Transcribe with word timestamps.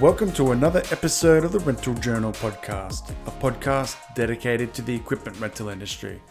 welcome 0.00 0.32
to 0.32 0.52
another 0.52 0.82
episode 0.90 1.44
of 1.44 1.52
the 1.52 1.58
Rental 1.58 1.92
Journal 1.92 2.32
podcast, 2.32 3.10
a 3.26 3.30
podcast 3.32 3.98
dedicated 4.14 4.72
to 4.72 4.80
the 4.80 4.94
equipment 4.94 5.38
rental 5.38 5.68
industry. 5.68 6.22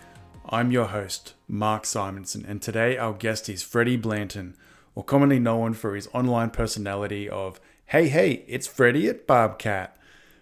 I'm 0.50 0.71
your 0.71 0.86
host, 0.86 1.36
Mark 1.48 1.86
Simonson, 1.86 2.44
and 2.47 2.63
today 2.63 2.97
our 2.97 3.13
guest 3.13 3.47
is 3.47 3.62
Freddie 3.62 3.96
Blanton, 3.96 4.55
or 4.96 5.04
commonly 5.04 5.38
known 5.38 5.75
for 5.75 5.93
his 5.93 6.10
online 6.14 6.50
personality 6.50 7.29
of 7.29 7.61
Hey 7.86 8.07
Hey, 8.07 8.43
it's 8.47 8.66
Freddie 8.66 9.07
at 9.07 9.28
Bobcat. 9.28 9.96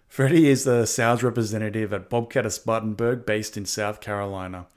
Freddie 0.07 0.47
is 0.47 0.63
the 0.63 0.85
sales 0.85 1.21
representative 1.21 1.91
at 1.91 2.09
Bobcat 2.09 2.45
of 2.45 2.53
Spartanburg, 2.53 3.25
based 3.25 3.57
in 3.57 3.65
South 3.65 3.99
Carolina. 3.99 4.67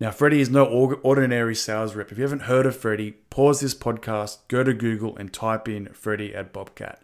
Now, 0.00 0.10
Freddie 0.10 0.40
is 0.40 0.50
no 0.50 0.64
ordinary 0.64 1.54
sales 1.54 1.94
rep. 1.94 2.10
If 2.10 2.18
you 2.18 2.24
haven't 2.24 2.40
heard 2.40 2.66
of 2.66 2.76
Freddie, 2.76 3.12
pause 3.30 3.60
this 3.60 3.72
podcast, 3.72 4.38
go 4.48 4.64
to 4.64 4.74
Google, 4.74 5.16
and 5.16 5.32
type 5.32 5.68
in 5.68 5.90
Freddie 5.92 6.34
at 6.34 6.52
Bobcat. 6.52 7.00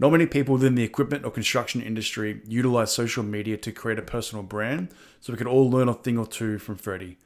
Not 0.00 0.12
many 0.12 0.26
people 0.26 0.54
within 0.54 0.76
the 0.76 0.84
equipment 0.84 1.24
or 1.24 1.32
construction 1.32 1.82
industry 1.82 2.40
utilize 2.46 2.92
social 2.92 3.24
media 3.24 3.56
to 3.56 3.72
create 3.72 3.98
a 3.98 4.02
personal 4.02 4.44
brand, 4.44 4.94
so 5.18 5.32
we 5.32 5.36
can 5.36 5.48
all 5.48 5.68
learn 5.68 5.88
a 5.88 5.94
thing 5.94 6.16
or 6.16 6.26
two 6.26 6.58
from 6.58 6.76
Freddie. 6.76 7.18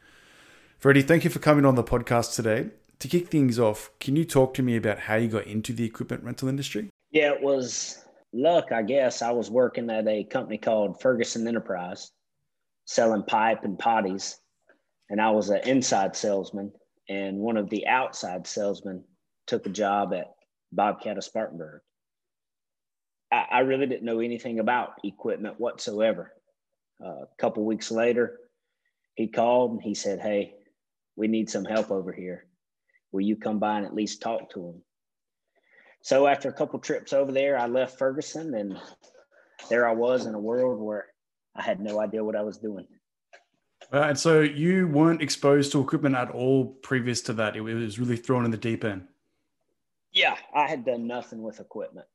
Freddie, 0.78 1.02
thank 1.02 1.22
you 1.22 1.28
for 1.28 1.38
coming 1.38 1.66
on 1.66 1.74
the 1.74 1.84
podcast 1.84 2.34
today. 2.34 2.70
To 3.00 3.08
kick 3.08 3.28
things 3.28 3.58
off, 3.58 3.90
can 4.00 4.16
you 4.16 4.24
talk 4.24 4.54
to 4.54 4.62
me 4.62 4.76
about 4.76 5.00
how 5.00 5.16
you 5.16 5.28
got 5.28 5.46
into 5.46 5.74
the 5.74 5.84
equipment 5.84 6.24
rental 6.24 6.48
industry? 6.48 6.88
Yeah, 7.10 7.32
it 7.32 7.42
was 7.42 8.02
luck, 8.32 8.72
I 8.72 8.82
guess. 8.82 9.20
I 9.20 9.32
was 9.32 9.50
working 9.50 9.90
at 9.90 10.08
a 10.08 10.24
company 10.24 10.56
called 10.56 10.98
Ferguson 11.02 11.46
Enterprise, 11.46 12.10
selling 12.86 13.24
pipe 13.24 13.64
and 13.64 13.76
potties, 13.76 14.36
and 15.10 15.20
I 15.20 15.30
was 15.30 15.50
an 15.50 15.60
inside 15.66 16.16
salesman. 16.16 16.72
And 17.10 17.36
one 17.36 17.58
of 17.58 17.68
the 17.68 17.86
outside 17.86 18.46
salesmen 18.46 19.04
took 19.46 19.66
a 19.66 19.70
job 19.70 20.14
at 20.14 20.32
Bobcat 20.72 21.18
of 21.18 21.24
Spartanburg 21.24 21.82
I, 23.32 23.46
I 23.50 23.58
really 23.60 23.86
didn't 23.86 24.04
know 24.04 24.20
anything 24.20 24.60
about 24.60 25.00
equipment 25.02 25.58
whatsoever. 25.58 26.32
Uh, 27.04 27.22
a 27.22 27.28
couple 27.38 27.64
weeks 27.64 27.90
later, 27.90 28.38
he 29.14 29.26
called 29.26 29.72
and 29.72 29.82
he 29.82 29.94
said, 29.94 30.20
Hey, 30.20 30.54
we 31.16 31.26
need 31.26 31.50
some 31.50 31.64
help 31.64 31.90
over 31.90 32.12
here. 32.12 32.46
Will 33.10 33.22
you 33.22 33.36
come 33.36 33.58
by 33.58 33.78
and 33.78 33.86
at 33.86 33.94
least 33.94 34.22
talk 34.22 34.50
to 34.50 34.68
him? 34.68 34.82
So 36.02 36.26
after 36.26 36.48
a 36.48 36.52
couple 36.52 36.78
trips 36.78 37.12
over 37.12 37.32
there, 37.32 37.58
I 37.58 37.66
left 37.66 37.98
Ferguson 37.98 38.54
and 38.54 38.78
there 39.68 39.88
I 39.88 39.92
was 39.92 40.26
in 40.26 40.34
a 40.34 40.40
world 40.40 40.80
where 40.80 41.06
I 41.54 41.62
had 41.62 41.80
no 41.80 42.00
idea 42.00 42.24
what 42.24 42.36
I 42.36 42.42
was 42.42 42.58
doing. 42.58 42.86
Uh, 43.92 44.06
and 44.08 44.18
so 44.18 44.40
you 44.40 44.88
weren't 44.88 45.20
exposed 45.20 45.70
to 45.72 45.80
equipment 45.80 46.14
at 46.14 46.30
all 46.30 46.66
previous 46.82 47.20
to 47.22 47.32
that. 47.34 47.56
It 47.56 47.60
was 47.60 47.98
really 47.98 48.16
thrown 48.16 48.44
in 48.44 48.50
the 48.50 48.56
deep 48.56 48.84
end. 48.84 49.06
Yeah, 50.12 50.36
I 50.54 50.66
had 50.66 50.84
done 50.84 51.06
nothing 51.06 51.42
with 51.42 51.60
equipment 51.60 52.06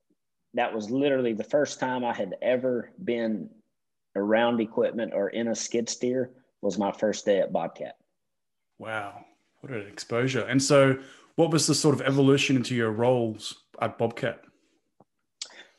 that 0.58 0.74
was 0.74 0.90
literally 0.90 1.34
the 1.34 1.44
first 1.44 1.80
time 1.80 2.04
I 2.04 2.14
had 2.14 2.36
ever 2.42 2.92
been 3.04 3.50
around 4.16 4.60
equipment 4.60 5.14
or 5.14 5.30
in 5.30 5.50
a 5.50 5.56
skid 5.56 5.90
steer 5.90 6.32
was 6.62 6.78
my 6.78 6.92
first 6.92 7.26
day 7.26 7.40
at 7.40 7.54
Bobcat. 7.54 7.98
Wow, 8.80 9.26
what 9.62 9.72
an 9.72 9.88
exposure. 9.88 10.42
And 10.42 10.62
so 10.62 10.98
what 11.36 11.52
was 11.52 11.68
the 11.68 11.76
sort 11.76 11.94
of 11.94 12.02
evolution 12.02 12.56
into 12.56 12.76
your 12.76 12.92
roles 12.92 13.64
at 13.82 13.98
Bobcat? 13.98 14.42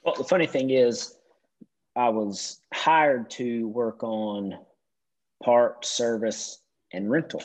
Well, 0.04 0.14
the 0.16 0.24
funny 0.24 0.46
thing 0.46 0.70
is 0.70 1.16
I 1.96 2.08
was 2.08 2.60
hired 2.72 3.28
to 3.30 3.66
work 3.68 4.02
on 4.04 4.58
part, 5.42 5.84
service, 5.84 6.62
and 6.92 7.10
rental. 7.10 7.42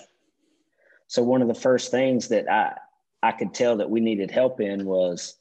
So 1.08 1.24
one 1.24 1.42
of 1.42 1.48
the 1.48 1.56
first 1.56 1.92
things 1.92 2.28
that 2.30 2.50
I 2.50 2.78
I 3.24 3.32
could 3.32 3.54
tell 3.54 3.78
that 3.78 3.90
we 3.90 4.02
needed 4.02 4.30
help 4.30 4.60
in 4.60 4.86
was 4.86 5.38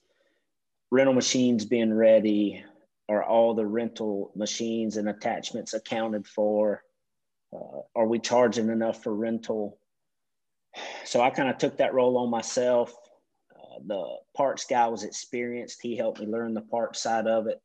rental 0.93 1.15
machines 1.15 1.65
being 1.65 1.93
ready 1.93 2.63
are 3.09 3.25
all 3.25 3.55
the 3.55 3.65
rental 3.65 4.31
machines 4.37 4.99
and 4.99 5.09
attachments 5.09 5.73
accounted 5.73 6.27
for. 6.27 6.83
Uh, 7.51 7.81
are 7.97 8.07
we 8.07 8.19
charging 8.19 8.69
enough 8.69 9.03
for 9.03 9.15
rental? 9.15 9.79
So 11.05 11.23
i 11.23 11.31
kind 11.31 11.49
of 11.49 11.57
took 11.57 11.79
that 11.79 11.95
role 11.95 12.19
on 12.19 12.31
myself. 12.31 12.95
Uh, 13.57 13.79
the 13.87 14.17
parts 14.37 14.67
guy 14.67 14.87
was 14.87 15.03
experienced. 15.03 15.81
He 15.83 15.97
helped 15.97 16.21
me 16.21 16.27
learn 16.27 16.53
the 16.53 16.61
parts 16.61 17.01
side 17.03 17.27
of 17.27 17.47
it. 17.47 17.61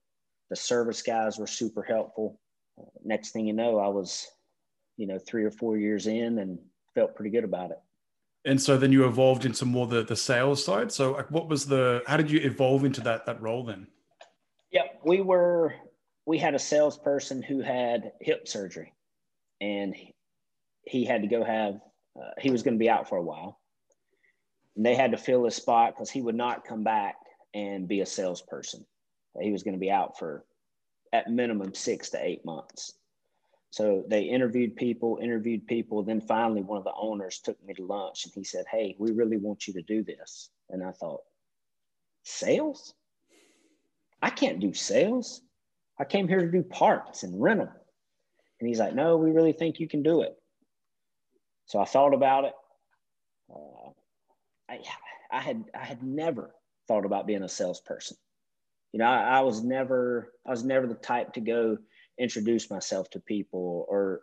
The 0.49 0.55
service 0.55 1.01
guys 1.01 1.37
were 1.37 1.47
super 1.47 1.83
helpful. 1.83 2.39
Uh, 2.79 2.85
next 3.03 3.31
thing 3.31 3.45
you 3.45 3.53
know 3.53 3.79
i 3.79 3.87
was 3.87 4.27
you 4.97 5.07
know 5.07 5.17
three 5.17 5.43
or 5.43 5.51
four 5.51 5.77
years 5.77 6.07
in 6.07 6.39
and 6.39 6.59
felt 6.93 7.15
pretty 7.15 7.31
good 7.31 7.43
about 7.43 7.71
it 7.71 7.79
and 8.47 8.61
so 8.61 8.77
then 8.77 8.91
you 8.91 9.05
evolved 9.05 9.45
into 9.45 9.65
more 9.65 9.85
the 9.85 10.03
the 10.03 10.15
sales 10.15 10.63
side. 10.63 10.91
So 10.91 11.11
like 11.11 11.29
what 11.29 11.49
was 11.49 11.65
the 11.65 12.01
how 12.07 12.17
did 12.17 12.31
you 12.31 12.39
evolve 12.39 12.85
into 12.85 13.01
that 13.01 13.25
that 13.25 13.41
role 13.41 13.63
then? 13.63 13.87
Yeah 14.71 14.83
we 15.03 15.21
were 15.21 15.75
we 16.25 16.37
had 16.37 16.55
a 16.55 16.59
salesperson 16.59 17.41
who 17.41 17.61
had 17.61 18.11
hip 18.21 18.47
surgery. 18.47 18.93
And 19.61 19.95
he 20.83 21.05
had 21.05 21.21
to 21.21 21.27
go 21.27 21.43
have 21.43 21.75
uh, 22.19 22.31
he 22.39 22.49
was 22.49 22.63
going 22.63 22.73
to 22.73 22.79
be 22.79 22.89
out 22.89 23.07
for 23.07 23.17
a 23.17 23.23
while. 23.23 23.59
And 24.75 24.85
they 24.85 24.95
had 24.95 25.11
to 25.11 25.17
fill 25.17 25.45
his 25.45 25.55
spot 25.55 25.93
because 25.93 26.09
he 26.09 26.21
would 26.21 26.35
not 26.35 26.65
come 26.65 26.83
back 26.83 27.15
and 27.53 27.87
be 27.87 28.01
a 28.01 28.05
salesperson. 28.05 28.85
He 29.39 29.51
was 29.51 29.63
going 29.63 29.73
to 29.73 29.79
be 29.79 29.91
out 29.91 30.17
for 30.17 30.45
at 31.13 31.29
minimum 31.29 31.73
six 31.73 32.09
to 32.09 32.23
eight 32.23 32.43
months 32.43 32.93
so 33.69 34.03
they 34.07 34.23
interviewed 34.23 34.75
people, 34.75 35.19
interviewed 35.21 35.67
people. 35.67 36.03
Then 36.03 36.21
finally, 36.21 36.61
one 36.61 36.77
of 36.77 36.83
the 36.83 36.93
owners 36.97 37.39
took 37.39 37.61
me 37.65 37.73
to 37.75 37.85
lunch 37.85 38.25
and 38.25 38.33
he 38.33 38.43
said, 38.43 38.65
Hey, 38.71 38.95
we 38.97 39.11
really 39.11 39.37
want 39.37 39.67
you 39.67 39.73
to 39.73 39.81
do 39.81 40.03
this. 40.03 40.49
And 40.69 40.83
I 40.83 40.91
thought, 40.91 41.21
Sales? 42.23 42.93
I 44.21 44.29
can't 44.29 44.59
do 44.59 44.73
sales. 44.73 45.41
I 45.99 46.05
came 46.05 46.27
here 46.27 46.41
to 46.41 46.51
do 46.51 46.63
parts 46.63 47.23
and 47.23 47.41
rental. 47.41 47.69
And 48.59 48.67
he's 48.67 48.79
like, 48.79 48.95
No, 48.95 49.17
we 49.17 49.31
really 49.31 49.53
think 49.53 49.79
you 49.79 49.87
can 49.87 50.01
do 50.01 50.21
it. 50.21 50.35
So 51.65 51.79
I 51.79 51.85
thought 51.85 52.13
about 52.13 52.45
it. 52.45 52.53
Uh, 53.53 53.89
I, 54.69 54.79
I 55.31 55.41
had 55.41 55.65
I 55.77 55.83
had 55.83 56.03
never 56.03 56.55
thought 56.87 57.05
about 57.05 57.27
being 57.27 57.43
a 57.43 57.49
salesperson. 57.49 58.17
You 58.93 58.99
know, 58.99 59.05
I, 59.05 59.39
I 59.39 59.41
was 59.41 59.63
never 59.63 60.33
I 60.45 60.51
was 60.51 60.63
never 60.63 60.87
the 60.87 60.95
type 60.95 61.33
to 61.33 61.41
go 61.41 61.77
introduce 62.17 62.69
myself 62.69 63.09
to 63.11 63.19
people 63.19 63.85
or 63.89 64.21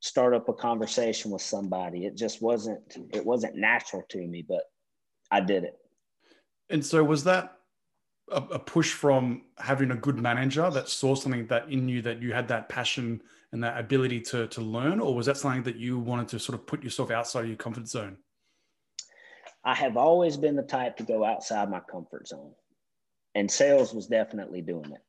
start 0.00 0.34
up 0.34 0.48
a 0.48 0.52
conversation 0.52 1.30
with 1.30 1.42
somebody. 1.42 2.06
It 2.06 2.16
just 2.16 2.42
wasn't 2.42 2.80
it 3.12 3.24
wasn't 3.24 3.56
natural 3.56 4.02
to 4.10 4.26
me, 4.26 4.44
but 4.46 4.62
I 5.30 5.40
did 5.40 5.64
it. 5.64 5.76
And 6.70 6.84
so 6.84 7.02
was 7.04 7.24
that 7.24 7.58
a, 8.30 8.42
a, 8.42 8.58
push 8.58 8.92
from 8.92 9.42
having 9.58 9.92
a 9.92 9.96
good 9.96 10.18
manager 10.18 10.68
that 10.70 10.88
saw 10.88 11.14
something 11.14 11.46
that 11.46 11.68
in 11.68 11.88
you 11.88 12.02
that 12.02 12.20
you 12.20 12.32
had 12.32 12.48
that 12.48 12.68
passion 12.68 13.22
and 13.52 13.62
that 13.62 13.78
ability 13.78 14.20
to 14.20 14.48
to 14.48 14.60
learn, 14.60 15.00
or 15.00 15.14
was 15.14 15.26
that 15.26 15.36
something 15.36 15.62
that 15.62 15.76
you 15.76 15.98
wanted 15.98 16.28
to 16.28 16.38
sort 16.38 16.58
of 16.58 16.66
put 16.66 16.82
yourself 16.82 17.10
outside 17.10 17.42
of 17.42 17.48
your 17.48 17.56
comfort 17.56 17.86
zone? 17.88 18.16
I 19.64 19.74
have 19.74 19.96
always 19.96 20.36
been 20.36 20.56
the 20.56 20.62
type 20.62 20.96
to 20.98 21.02
go 21.02 21.24
outside 21.24 21.70
my 21.70 21.80
comfort 21.80 22.28
zone. 22.28 22.52
And 23.34 23.50
sales 23.50 23.92
was 23.92 24.06
definitely 24.06 24.62
doing 24.62 24.92
it 24.92 25.02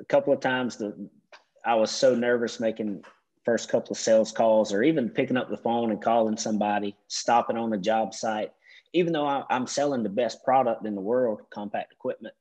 a 0.00 0.04
couple 0.06 0.32
of 0.32 0.40
times 0.40 0.76
the 0.76 1.08
I 1.64 1.74
was 1.74 1.90
so 1.90 2.14
nervous 2.14 2.58
making 2.58 3.04
first 3.44 3.68
couple 3.68 3.92
of 3.92 3.98
sales 3.98 4.32
calls 4.32 4.72
or 4.72 4.82
even 4.82 5.10
picking 5.10 5.36
up 5.36 5.50
the 5.50 5.56
phone 5.56 5.90
and 5.90 6.02
calling 6.02 6.36
somebody, 6.36 6.96
stopping 7.08 7.56
on 7.56 7.70
the 7.70 7.78
job 7.78 8.14
site, 8.14 8.52
even 8.92 9.12
though 9.12 9.26
I, 9.26 9.44
am 9.50 9.66
selling 9.66 10.02
the 10.02 10.08
best 10.08 10.42
product 10.44 10.86
in 10.86 10.94
the 10.94 11.00
world, 11.00 11.42
compact 11.50 11.92
equipment. 11.92 12.34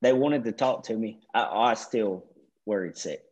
They 0.00 0.12
wanted 0.12 0.44
to 0.44 0.52
talk 0.52 0.84
to 0.84 0.96
me. 0.96 1.20
I, 1.34 1.44
I 1.44 1.74
still 1.74 2.24
worried 2.66 2.96
sick. 2.96 3.22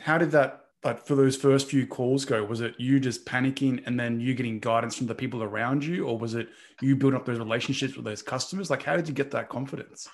How 0.00 0.18
did 0.18 0.30
that 0.32 0.58
but 0.82 1.06
for 1.06 1.14
those 1.14 1.36
first 1.36 1.70
few 1.70 1.86
calls 1.86 2.24
go 2.24 2.44
was 2.44 2.60
it 2.60 2.74
you 2.78 3.00
just 3.00 3.24
panicking 3.24 3.82
and 3.86 3.98
then 3.98 4.20
you 4.20 4.34
getting 4.34 4.58
guidance 4.58 4.96
from 4.96 5.06
the 5.06 5.14
people 5.14 5.42
around 5.42 5.84
you 5.84 6.06
or 6.06 6.18
was 6.18 6.34
it 6.34 6.48
you 6.80 6.96
building 6.96 7.18
up 7.18 7.24
those 7.24 7.38
relationships 7.38 7.96
with 7.96 8.04
those 8.04 8.22
customers 8.22 8.68
like 8.68 8.82
how 8.82 8.96
did 8.96 9.08
you 9.08 9.14
get 9.14 9.30
that 9.30 9.48
confidence 9.48 10.08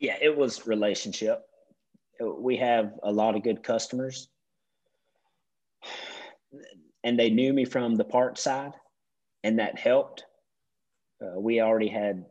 yeah, 0.00 0.16
it 0.20 0.36
was 0.36 0.66
relationship. 0.66 1.44
We 2.20 2.56
have 2.56 2.92
a 3.02 3.12
lot 3.12 3.36
of 3.36 3.42
good 3.42 3.62
customers, 3.62 4.28
and 7.04 7.18
they 7.18 7.30
knew 7.30 7.52
me 7.52 7.64
from 7.64 7.96
the 7.96 8.04
part 8.04 8.38
side, 8.38 8.72
and 9.44 9.58
that 9.58 9.78
helped. 9.78 10.24
Uh, 11.22 11.40
we 11.40 11.60
already 11.60 11.88
had 11.88 12.24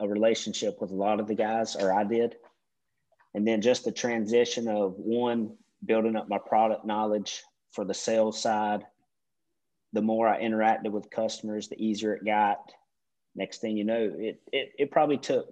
a 0.00 0.08
relationship 0.08 0.80
with 0.80 0.90
a 0.90 0.94
lot 0.94 1.20
of 1.20 1.26
the 1.26 1.34
guys, 1.34 1.76
or 1.76 1.92
I 1.92 2.04
did. 2.04 2.36
And 3.34 3.46
then 3.46 3.60
just 3.60 3.84
the 3.84 3.92
transition 3.92 4.66
of 4.66 4.94
one 4.96 5.56
building 5.84 6.16
up 6.16 6.28
my 6.28 6.38
product 6.38 6.84
knowledge 6.84 7.42
for 7.72 7.84
the 7.84 7.94
sales 7.94 8.40
side. 8.40 8.84
The 9.92 10.02
more 10.02 10.26
I 10.26 10.42
interacted 10.42 10.90
with 10.90 11.10
customers, 11.10 11.68
the 11.68 11.82
easier 11.82 12.14
it 12.14 12.24
got. 12.24 12.72
Next 13.36 13.60
thing 13.60 13.76
you 13.76 13.84
know, 13.84 14.12
it 14.18 14.40
it, 14.52 14.72
it 14.78 14.90
probably 14.90 15.18
took 15.18 15.46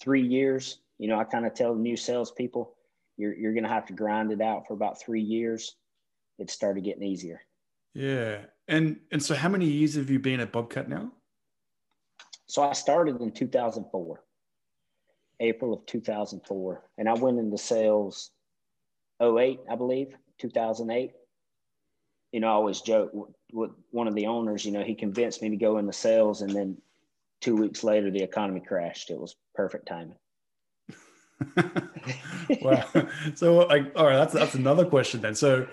three 0.00 0.26
years. 0.26 0.78
You 0.98 1.08
know, 1.08 1.18
I 1.18 1.24
kind 1.24 1.46
of 1.46 1.54
tell 1.54 1.74
the 1.74 1.80
new 1.80 1.96
salespeople, 1.96 2.74
you're 3.16 3.34
you're 3.34 3.52
going 3.52 3.64
to 3.64 3.70
have 3.70 3.86
to 3.86 3.92
grind 3.92 4.32
it 4.32 4.40
out 4.40 4.66
for 4.66 4.74
about 4.74 5.00
three 5.00 5.22
years. 5.22 5.76
It 6.38 6.50
started 6.50 6.84
getting 6.84 7.02
easier. 7.02 7.40
Yeah, 7.94 8.42
and 8.68 8.98
and 9.10 9.22
so 9.22 9.34
how 9.34 9.48
many 9.48 9.66
years 9.66 9.94
have 9.94 10.10
you 10.10 10.18
been 10.18 10.40
at 10.40 10.52
Bobcat 10.52 10.88
now? 10.88 11.12
So 12.46 12.62
I 12.62 12.72
started 12.72 13.20
in 13.20 13.32
2004. 13.32 14.22
April 15.40 15.72
of 15.72 15.84
2004. 15.86 16.82
And 16.98 17.08
I 17.08 17.14
went 17.14 17.38
into 17.38 17.58
sales 17.58 18.30
08, 19.20 19.60
I 19.70 19.74
believe, 19.74 20.14
2008. 20.38 21.12
You 22.32 22.40
know, 22.40 22.48
I 22.48 22.52
always 22.52 22.80
joke 22.80 23.10
with 23.52 23.70
one 23.90 24.08
of 24.08 24.14
the 24.14 24.26
owners, 24.26 24.64
you 24.64 24.72
know, 24.72 24.82
he 24.82 24.94
convinced 24.94 25.42
me 25.42 25.50
to 25.50 25.56
go 25.56 25.78
into 25.78 25.92
sales. 25.92 26.42
And 26.42 26.54
then 26.54 26.76
two 27.40 27.56
weeks 27.56 27.84
later, 27.84 28.10
the 28.10 28.22
economy 28.22 28.60
crashed. 28.60 29.10
It 29.10 29.18
was 29.18 29.36
perfect 29.56 29.88
timing. 29.88 30.16
wow. 32.62 32.84
So 33.34 33.58
like, 33.66 33.92
all 33.96 34.06
right, 34.06 34.16
that's, 34.16 34.34
that's 34.34 34.54
another 34.54 34.84
question 34.84 35.20
then. 35.20 35.34
So 35.34 35.66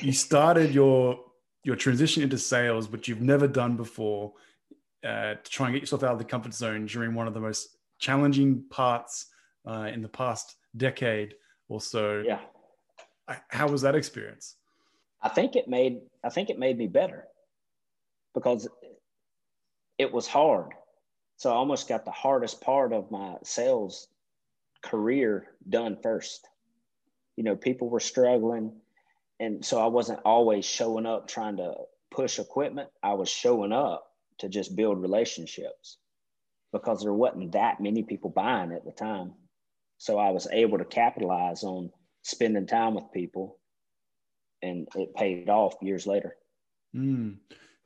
you 0.00 0.12
started 0.12 0.72
your, 0.72 1.20
your 1.64 1.76
transition 1.76 2.22
into 2.22 2.38
sales, 2.38 2.90
which 2.90 3.08
you've 3.08 3.22
never 3.22 3.48
done 3.48 3.76
before 3.76 4.32
uh, 5.04 5.34
to 5.34 5.50
try 5.50 5.66
and 5.66 5.74
get 5.74 5.82
yourself 5.82 6.02
out 6.02 6.12
of 6.12 6.18
the 6.18 6.24
comfort 6.24 6.54
zone 6.54 6.86
during 6.86 7.14
one 7.14 7.26
of 7.26 7.34
the 7.34 7.40
most 7.40 7.76
challenging 7.98 8.64
parts 8.70 9.26
uh, 9.68 9.88
in 9.92 10.02
the 10.02 10.08
past 10.08 10.56
decade 10.76 11.34
or 11.68 11.80
so. 11.80 12.22
Yeah. 12.24 12.40
How 13.48 13.68
was 13.68 13.82
that 13.82 13.94
experience? 13.94 14.56
I 15.22 15.28
think 15.28 15.56
it 15.56 15.68
made 15.68 16.00
I 16.24 16.30
think 16.30 16.48
it 16.48 16.58
made 16.58 16.78
me 16.78 16.86
better 16.86 17.26
because 18.34 18.68
it 19.98 20.12
was 20.12 20.26
hard. 20.26 20.72
So 21.38 21.50
I 21.50 21.54
almost 21.54 21.88
got 21.88 22.04
the 22.04 22.10
hardest 22.10 22.60
part 22.60 22.92
of 22.92 23.10
my 23.10 23.36
sales 23.42 24.08
career 24.82 25.46
done 25.68 25.96
first. 26.02 26.46
You 27.36 27.44
know, 27.44 27.56
people 27.56 27.88
were 27.88 28.00
struggling 28.00 28.72
and 29.40 29.64
so 29.64 29.80
I 29.80 29.86
wasn't 29.86 30.20
always 30.24 30.64
showing 30.64 31.06
up 31.06 31.28
trying 31.28 31.56
to 31.58 31.74
push 32.10 32.38
equipment. 32.38 32.88
I 33.02 33.14
was 33.14 33.28
showing 33.28 33.72
up 33.72 34.04
to 34.38 34.48
just 34.48 34.74
build 34.74 35.00
relationships 35.00 35.98
because 36.72 37.02
there 37.02 37.12
wasn't 37.12 37.52
that 37.52 37.80
many 37.80 38.02
people 38.02 38.30
buying 38.30 38.72
at 38.72 38.84
the 38.84 38.92
time. 38.92 39.34
So 39.98 40.18
I 40.18 40.30
was 40.30 40.48
able 40.52 40.78
to 40.78 40.84
capitalize 40.84 41.62
on 41.64 41.90
spending 42.22 42.66
time 42.66 42.94
with 42.94 43.12
people 43.12 43.58
and 44.62 44.88
it 44.96 45.14
paid 45.14 45.48
off 45.48 45.74
years 45.80 46.06
later. 46.06 46.36
Mm. 46.94 47.36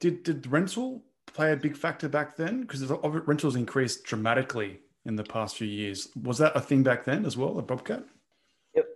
Did, 0.01 0.23
did 0.23 0.47
rental 0.47 1.05
play 1.35 1.53
a 1.53 1.57
big 1.57 1.77
factor 1.77 2.09
back 2.09 2.37
then? 2.37 2.63
Because 2.63 2.87
the 2.87 2.97
rentals 2.97 3.57
increased 3.57 4.05
dramatically 4.05 4.81
in 5.05 5.17
the 5.17 5.25
past 5.25 5.57
few 5.57 5.67
years. 5.67 6.09
Was 6.23 6.39
that 6.39 6.57
a 6.57 6.61
thing 6.61 6.83
back 6.83 7.05
then 7.05 7.25
as 7.25 7.37
well, 7.37 7.59
a 7.59 7.63
Bobcat? 7.63 8.05
It, 8.75 8.87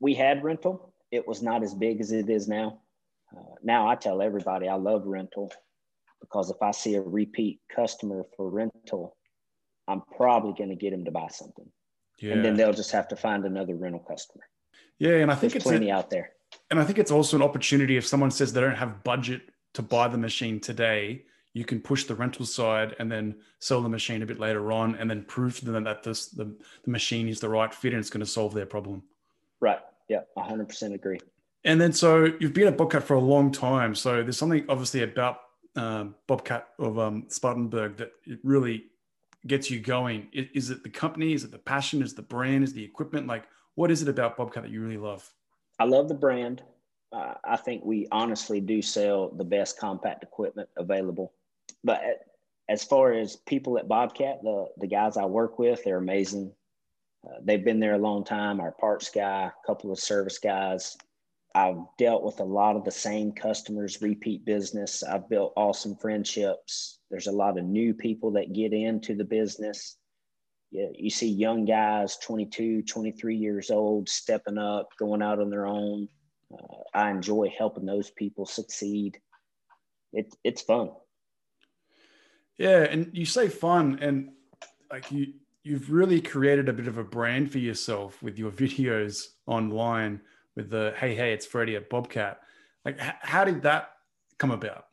we 0.00 0.14
had 0.14 0.44
rental. 0.44 0.92
It 1.10 1.26
was 1.26 1.42
not 1.42 1.62
as 1.62 1.74
big 1.74 2.00
as 2.00 2.12
it 2.12 2.28
is 2.28 2.48
now. 2.48 2.80
Uh, 3.36 3.54
now 3.62 3.88
I 3.88 3.96
tell 3.96 4.22
everybody 4.22 4.68
I 4.68 4.74
love 4.74 5.06
rental 5.06 5.52
because 6.20 6.50
if 6.50 6.62
I 6.62 6.70
see 6.70 6.94
a 6.94 7.02
repeat 7.02 7.60
customer 7.74 8.24
for 8.36 8.50
rental, 8.50 9.16
I'm 9.88 10.02
probably 10.16 10.54
going 10.56 10.70
to 10.70 10.76
get 10.76 10.92
him 10.92 11.04
to 11.04 11.10
buy 11.10 11.28
something. 11.30 11.70
Yeah. 12.18 12.32
And 12.32 12.44
then 12.44 12.56
they'll 12.56 12.72
just 12.72 12.92
have 12.92 13.08
to 13.08 13.16
find 13.16 13.44
another 13.44 13.76
rental 13.76 14.00
customer. 14.00 14.44
Yeah, 14.98 15.16
and 15.16 15.30
I 15.30 15.34
think 15.34 15.52
There's 15.52 15.64
it's 15.64 15.70
plenty 15.70 15.90
a, 15.90 15.94
out 15.94 16.10
there. 16.10 16.30
And 16.70 16.80
I 16.80 16.84
think 16.84 16.98
it's 16.98 17.10
also 17.10 17.36
an 17.36 17.42
opportunity 17.42 17.96
if 17.96 18.06
someone 18.06 18.30
says 18.30 18.52
they 18.52 18.60
don't 18.60 18.76
have 18.76 19.04
budget 19.04 19.42
to 19.74 19.82
buy 19.82 20.08
the 20.08 20.18
machine 20.18 20.58
today, 20.58 21.24
you 21.56 21.64
can 21.64 21.80
push 21.80 22.04
the 22.04 22.14
rental 22.14 22.44
side 22.44 22.94
and 22.98 23.10
then 23.10 23.34
sell 23.60 23.80
the 23.80 23.88
machine 23.88 24.22
a 24.22 24.26
bit 24.26 24.38
later 24.38 24.70
on 24.70 24.94
and 24.96 25.08
then 25.08 25.24
prove 25.24 25.58
to 25.58 25.64
them 25.64 25.84
that 25.84 26.02
this 26.02 26.26
the, 26.26 26.44
the 26.84 26.90
machine 26.90 27.28
is 27.28 27.40
the 27.40 27.48
right 27.48 27.72
fit 27.72 27.94
and 27.94 28.00
it's 28.00 28.10
going 28.10 28.20
to 28.20 28.30
solve 28.30 28.52
their 28.52 28.66
problem. 28.66 29.02
Right. 29.58 29.80
Yeah, 30.06 30.20
100% 30.36 30.92
agree. 30.92 31.18
And 31.64 31.80
then 31.80 31.94
so 31.94 32.30
you've 32.40 32.52
been 32.52 32.66
at 32.66 32.76
Bobcat 32.76 33.04
for 33.04 33.14
a 33.14 33.20
long 33.20 33.50
time. 33.50 33.94
So 33.94 34.22
there's 34.22 34.36
something 34.36 34.66
obviously 34.68 35.02
about 35.02 35.38
um, 35.76 36.14
Bobcat 36.26 36.68
of 36.78 36.98
um, 36.98 37.24
Spartanburg 37.28 37.96
that 37.96 38.12
it 38.26 38.38
really 38.44 38.84
gets 39.46 39.70
you 39.70 39.80
going? 39.80 40.28
Is, 40.34 40.48
is, 40.52 40.70
it 40.70 40.82
the 40.82 40.90
company? 40.90 41.32
Is 41.32 41.42
it 41.42 41.52
the 41.52 41.58
passion? 41.58 42.02
Is 42.02 42.12
the 42.12 42.20
brand? 42.20 42.64
Is 42.64 42.74
the 42.74 42.84
equipment? 42.84 43.26
Like, 43.26 43.44
what 43.76 43.90
is 43.90 44.02
it 44.02 44.08
about 44.10 44.36
Bobcat 44.36 44.64
that 44.64 44.72
you 44.72 44.82
really 44.82 44.98
love? 44.98 45.26
I 45.78 45.84
love 45.84 46.08
the 46.08 46.14
brand. 46.14 46.62
Uh, 47.12 47.32
I 47.44 47.56
think 47.56 47.82
we 47.82 48.08
honestly 48.12 48.60
do 48.60 48.82
sell 48.82 49.30
the 49.30 49.44
best 49.44 49.78
compact 49.78 50.22
equipment 50.22 50.68
available. 50.76 51.32
But 51.84 52.00
as 52.68 52.84
far 52.84 53.12
as 53.12 53.36
people 53.36 53.78
at 53.78 53.88
Bobcat, 53.88 54.42
the, 54.42 54.66
the 54.78 54.86
guys 54.86 55.16
I 55.16 55.24
work 55.24 55.58
with, 55.58 55.84
they're 55.84 55.98
amazing. 55.98 56.52
Uh, 57.26 57.38
they've 57.42 57.64
been 57.64 57.80
there 57.80 57.94
a 57.94 57.98
long 57.98 58.24
time. 58.24 58.60
Our 58.60 58.72
parts 58.72 59.10
guy, 59.10 59.46
a 59.46 59.66
couple 59.66 59.92
of 59.92 59.98
service 59.98 60.38
guys, 60.38 60.96
I've 61.56 61.78
dealt 61.96 62.22
with 62.22 62.40
a 62.40 62.44
lot 62.44 62.76
of 62.76 62.84
the 62.84 62.90
same 62.90 63.32
customers, 63.32 64.02
repeat 64.02 64.44
business. 64.44 65.02
I've 65.02 65.26
built 65.30 65.54
awesome 65.56 65.96
friendships. 65.96 66.98
There's 67.10 67.28
a 67.28 67.32
lot 67.32 67.58
of 67.58 67.64
new 67.64 67.94
people 67.94 68.30
that 68.32 68.52
get 68.52 68.74
into 68.74 69.14
the 69.14 69.24
business. 69.24 69.96
Yeah, 70.70 70.88
you 70.94 71.08
see 71.08 71.28
young 71.28 71.64
guys, 71.64 72.18
22, 72.18 72.82
23 72.82 73.36
years 73.36 73.70
old, 73.70 74.06
stepping 74.06 74.58
up, 74.58 74.90
going 74.98 75.22
out 75.22 75.40
on 75.40 75.48
their 75.48 75.66
own. 75.66 76.08
Uh, 76.52 76.82
I 76.92 77.10
enjoy 77.10 77.50
helping 77.56 77.86
those 77.86 78.10
people 78.10 78.44
succeed. 78.44 79.18
It, 80.12 80.34
it's 80.44 80.60
fun. 80.60 80.90
Yeah, 82.58 82.84
and 82.84 83.10
you 83.12 83.26
say 83.26 83.48
fun, 83.48 83.98
and 84.00 84.30
like 84.90 85.10
you, 85.12 85.34
you've 85.62 85.90
really 85.90 86.20
created 86.20 86.68
a 86.68 86.72
bit 86.72 86.88
of 86.88 86.96
a 86.96 87.04
brand 87.04 87.50
for 87.50 87.58
yourself 87.58 88.22
with 88.22 88.38
your 88.38 88.50
videos 88.62 89.24
online 89.46 90.20
with 90.54 90.70
the 90.70 90.94
hey 90.96 91.14
hey 91.14 91.32
it's 91.32 91.46
Freddie 91.46 91.76
at 91.76 91.90
Bobcat. 91.90 92.40
Like 92.84 92.96
h- 93.00 93.14
how 93.20 93.44
did 93.44 93.62
that 93.62 93.90
come 94.38 94.50
about? 94.50 94.86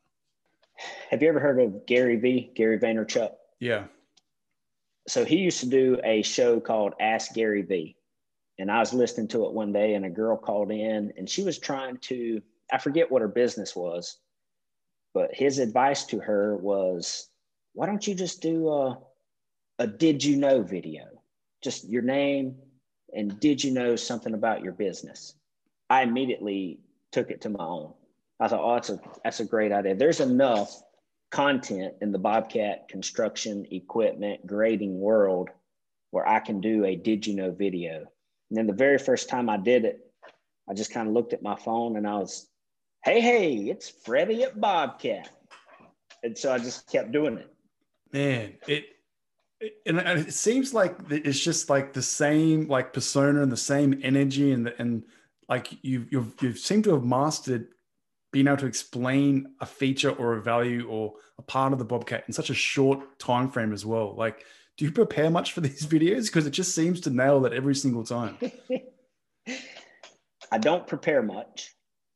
Have 1.09 1.21
you 1.21 1.29
ever 1.29 1.39
heard 1.39 1.59
of 1.59 1.85
Gary 1.85 2.17
Vee? 2.17 2.51
Gary 2.55 2.79
Vaynerchuk? 2.79 3.31
Yeah. 3.59 3.85
So 5.07 5.23
he 5.23 5.37
used 5.37 5.59
to 5.59 5.67
do 5.67 5.99
a 6.03 6.21
show 6.21 6.59
called 6.59 6.93
Ask 6.99 7.33
Gary 7.33 7.61
Vee. 7.61 7.95
And 8.57 8.71
I 8.71 8.79
was 8.79 8.93
listening 8.93 9.27
to 9.29 9.45
it 9.45 9.53
one 9.53 9.73
day 9.73 9.95
and 9.95 10.05
a 10.05 10.09
girl 10.09 10.37
called 10.37 10.71
in 10.71 11.13
and 11.17 11.29
she 11.29 11.43
was 11.43 11.57
trying 11.57 11.97
to, 11.97 12.41
I 12.71 12.77
forget 12.77 13.11
what 13.11 13.21
her 13.21 13.27
business 13.27 13.75
was, 13.75 14.17
but 15.13 15.33
his 15.33 15.59
advice 15.59 16.05
to 16.05 16.19
her 16.19 16.57
was, 16.57 17.29
why 17.73 17.87
don't 17.87 18.05
you 18.05 18.15
just 18.15 18.41
do 18.41 18.69
a, 18.69 18.99
a 19.79 19.87
did 19.87 20.23
you 20.23 20.37
know 20.37 20.61
video? 20.61 21.03
Just 21.61 21.87
your 21.87 22.01
name 22.01 22.55
and 23.13 23.39
did 23.39 23.63
you 23.63 23.71
know 23.71 23.95
something 23.95 24.33
about 24.33 24.63
your 24.63 24.73
business? 24.73 25.35
I 25.89 26.03
immediately 26.03 26.79
took 27.11 27.29
it 27.29 27.41
to 27.41 27.49
my 27.49 27.63
own. 27.63 27.93
I 28.39 28.47
thought, 28.47 28.61
oh, 28.63 28.73
that's 28.73 28.89
a 28.89 28.99
that's 29.23 29.39
a 29.39 29.45
great 29.45 29.71
idea. 29.71 29.95
There's 29.95 30.19
enough 30.19 30.81
content 31.31 31.95
in 32.01 32.11
the 32.11 32.19
Bobcat 32.19 32.87
construction 32.89 33.65
equipment 33.71 34.45
grading 34.45 34.99
world 34.99 35.49
where 36.11 36.27
I 36.27 36.39
can 36.39 36.61
do 36.61 36.85
a 36.85 36.95
did 36.95 37.25
you 37.25 37.35
know 37.35 37.51
video. 37.51 38.05
And 38.49 38.57
then 38.57 38.67
the 38.67 38.73
very 38.73 38.97
first 38.99 39.29
time 39.29 39.49
I 39.49 39.57
did 39.57 39.85
it, 39.85 39.99
I 40.69 40.73
just 40.73 40.93
kind 40.93 41.07
of 41.07 41.13
looked 41.13 41.33
at 41.33 41.41
my 41.41 41.55
phone 41.55 41.97
and 41.97 42.07
I 42.07 42.17
was, 42.17 42.47
hey, 43.03 43.19
hey, 43.19 43.55
it's 43.55 43.89
Freddie 43.89 44.43
at 44.43 44.59
Bobcat. 44.59 45.29
And 46.21 46.37
so 46.37 46.51
I 46.51 46.59
just 46.59 46.91
kept 46.91 47.11
doing 47.11 47.37
it. 47.37 47.49
Man, 48.13 48.53
it 48.67 48.85
and 49.85 49.99
it 49.99 50.33
seems 50.33 50.73
like 50.73 50.95
it's 51.09 51.39
just 51.39 51.69
like 51.69 51.93
the 51.93 52.01
same 52.01 52.67
like 52.67 52.93
persona 52.93 53.41
and 53.41 53.51
the 53.51 53.57
same 53.57 53.99
energy 54.03 54.51
and 54.51 54.67
the, 54.67 54.79
and 54.79 55.03
like 55.49 55.83
you 55.83 56.05
you've 56.09 56.35
you 56.41 56.53
seem 56.53 56.83
to 56.83 56.91
have 56.93 57.03
mastered 57.03 57.69
being 58.31 58.47
able 58.47 58.57
to 58.57 58.65
explain 58.65 59.53
a 59.61 59.65
feature 59.65 60.11
or 60.11 60.33
a 60.33 60.41
value 60.41 60.87
or 60.87 61.13
a 61.37 61.41
part 61.41 61.73
of 61.73 61.79
the 61.79 61.85
bobcat 61.85 62.23
in 62.27 62.33
such 62.33 62.49
a 62.49 62.53
short 62.53 63.19
time 63.19 63.49
frame 63.49 63.73
as 63.73 63.85
well. 63.85 64.15
Like 64.15 64.45
do 64.77 64.85
you 64.85 64.91
prepare 64.91 65.29
much 65.29 65.53
for 65.53 65.61
these 65.67 65.85
videos? 65.85 66.25
Because 66.27 66.45
it 66.45 66.51
just 66.51 66.75
seems 66.75 67.01
to 67.01 67.09
nail 67.09 67.45
it 67.45 67.53
every 67.53 67.75
single 67.75 68.03
time. 68.03 68.37
I 70.51 70.57
don't 70.59 70.85
prepare 70.85 71.23
much 71.23 71.73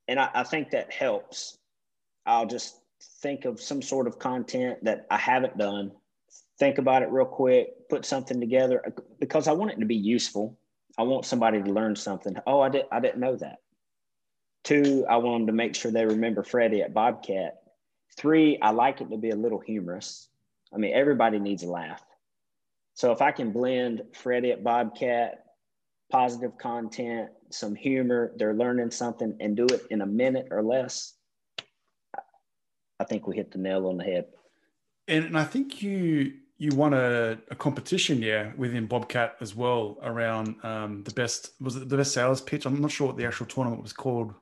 and 0.08 0.20
I, 0.20 0.30
I 0.34 0.44
think 0.44 0.70
that 0.72 0.92
helps. 0.92 1.58
I'll 2.26 2.46
just 2.46 2.76
think 3.22 3.46
of 3.46 3.62
some 3.62 3.82
sort 3.82 4.08
of 4.08 4.20
content 4.20 4.84
that 4.84 5.06
i 5.10 5.18
haven't 5.18 5.58
done 5.58 5.92
think 6.60 6.78
about 6.78 7.02
it 7.02 7.10
real 7.10 7.26
quick 7.26 7.88
put 7.90 8.06
something 8.06 8.40
together 8.40 8.82
uh, 8.86 9.02
because 9.20 9.48
i 9.48 9.52
want 9.52 9.72
it 9.72 9.80
to 9.80 9.86
be 9.86 9.96
useful 9.96 10.58
I 10.98 11.04
want 11.04 11.26
somebody 11.26 11.62
to 11.62 11.72
learn 11.72 11.96
something. 11.96 12.36
Oh, 12.48 12.60
I 12.60 12.70
did 12.70 12.86
I 12.92 13.00
didn't 13.00 13.20
know 13.20 13.36
that. 13.36 13.58
Two, 14.64 15.06
I 15.10 15.18
want 15.18 15.42
them 15.42 15.48
to 15.48 15.54
make 15.54 15.76
sure 15.76 15.92
they 15.92 16.06
remember 16.06 16.44
Freddie 16.44 16.82
at 16.82 16.94
Bobcat. 16.94 17.56
Three, 18.18 18.58
I 18.62 18.72
like 18.72 19.00
it 19.00 19.10
to 19.12 19.18
be 19.18 19.30
a 19.30 19.36
little 19.36 19.60
humorous. 19.60 20.28
I 20.74 20.78
mean, 20.78 20.94
everybody 20.94 21.40
needs 21.40 21.64
a 21.64 21.68
laugh. 21.68 22.04
So 22.96 23.12
if 23.12 23.22
I 23.22 23.32
can 23.32 23.52
blend 23.52 24.02
Freddie 24.14 24.52
at 24.52 24.64
Bobcat, 24.64 25.44
positive 26.12 26.58
content, 26.58 27.30
some 27.52 27.76
humor, 27.76 28.34
they're 28.38 28.56
learning 28.56 28.92
something, 28.92 29.38
and 29.40 29.56
do 29.56 29.66
it 29.68 29.84
in 29.92 30.02
a 30.02 30.06
minute 30.06 30.48
or 30.50 30.64
less, 30.64 31.14
think 33.08 33.28
we 33.28 33.36
hit 33.36 33.52
the 33.52 33.58
nail 33.58 33.88
on 33.88 33.98
the 33.98 34.04
head. 34.04 34.26
And, 35.08 35.26
and 35.26 35.38
I 35.38 35.44
think 35.44 35.82
you 35.82 36.34
you 36.60 36.76
won 36.76 36.94
a, 36.94 37.38
a, 37.52 37.56
competition, 37.56 38.20
yeah, 38.20 38.52
within 38.58 38.88
Bobcat 38.88 39.36
as 39.42 39.56
well 39.56 40.00
around 40.02 40.56
um, 40.64 41.04
the 41.04 41.14
best 41.14 41.52
was 41.62 41.76
it 41.76 41.88
the 41.88 41.98
best 41.98 42.14
sales 42.14 42.42
pitch? 42.42 42.66
I'm 42.66 42.82
not 42.82 42.92
sure 42.92 43.08
what 43.08 43.18
the 43.18 43.26
actual 43.26 43.46
tournament 43.46 43.82
was 43.84 43.94
called. 43.94 44.34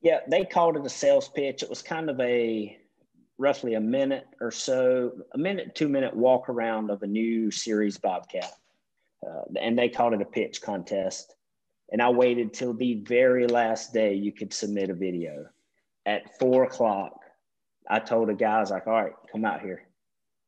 Yeah, 0.00 0.20
they 0.28 0.44
called 0.44 0.76
it 0.76 0.86
a 0.86 0.88
sales 0.88 1.28
pitch. 1.28 1.62
It 1.62 1.68
was 1.68 1.82
kind 1.82 2.08
of 2.08 2.18
a 2.20 2.78
roughly 3.36 3.74
a 3.74 3.80
minute 3.80 4.26
or 4.40 4.50
so, 4.50 5.12
a 5.34 5.38
minute 5.38 5.74
two 5.74 5.88
minute 5.88 6.14
walk 6.14 6.48
around 6.48 6.90
of 6.90 7.02
a 7.02 7.06
new 7.06 7.50
series 7.50 7.98
Bobcat. 7.98 8.52
Uh, 9.26 9.42
and 9.60 9.78
they 9.78 9.88
called 9.88 10.14
it 10.14 10.22
a 10.22 10.26
pitch 10.26 10.62
contest. 10.62 11.34
And 11.92 12.00
I 12.00 12.08
waited 12.08 12.52
till 12.52 12.72
the 12.72 13.02
very 13.06 13.46
last 13.46 13.92
day 13.92 14.14
you 14.14 14.32
could 14.32 14.52
submit 14.52 14.90
a 14.90 14.94
video. 14.94 15.46
At 16.06 16.38
four 16.38 16.64
o'clock, 16.64 17.19
I 17.90 17.98
told 17.98 18.28
the 18.28 18.34
guys 18.34 18.70
like, 18.70 18.86
"All 18.86 18.94
right, 18.94 19.12
come 19.32 19.44
out 19.44 19.60
here, 19.60 19.82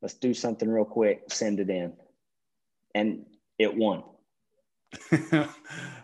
let's 0.00 0.14
do 0.14 0.32
something 0.32 0.68
real 0.68 0.84
quick. 0.84 1.24
Send 1.28 1.60
it 1.60 1.68
in," 1.68 1.92
and 2.94 3.26
it 3.58 3.76
won. 3.76 4.04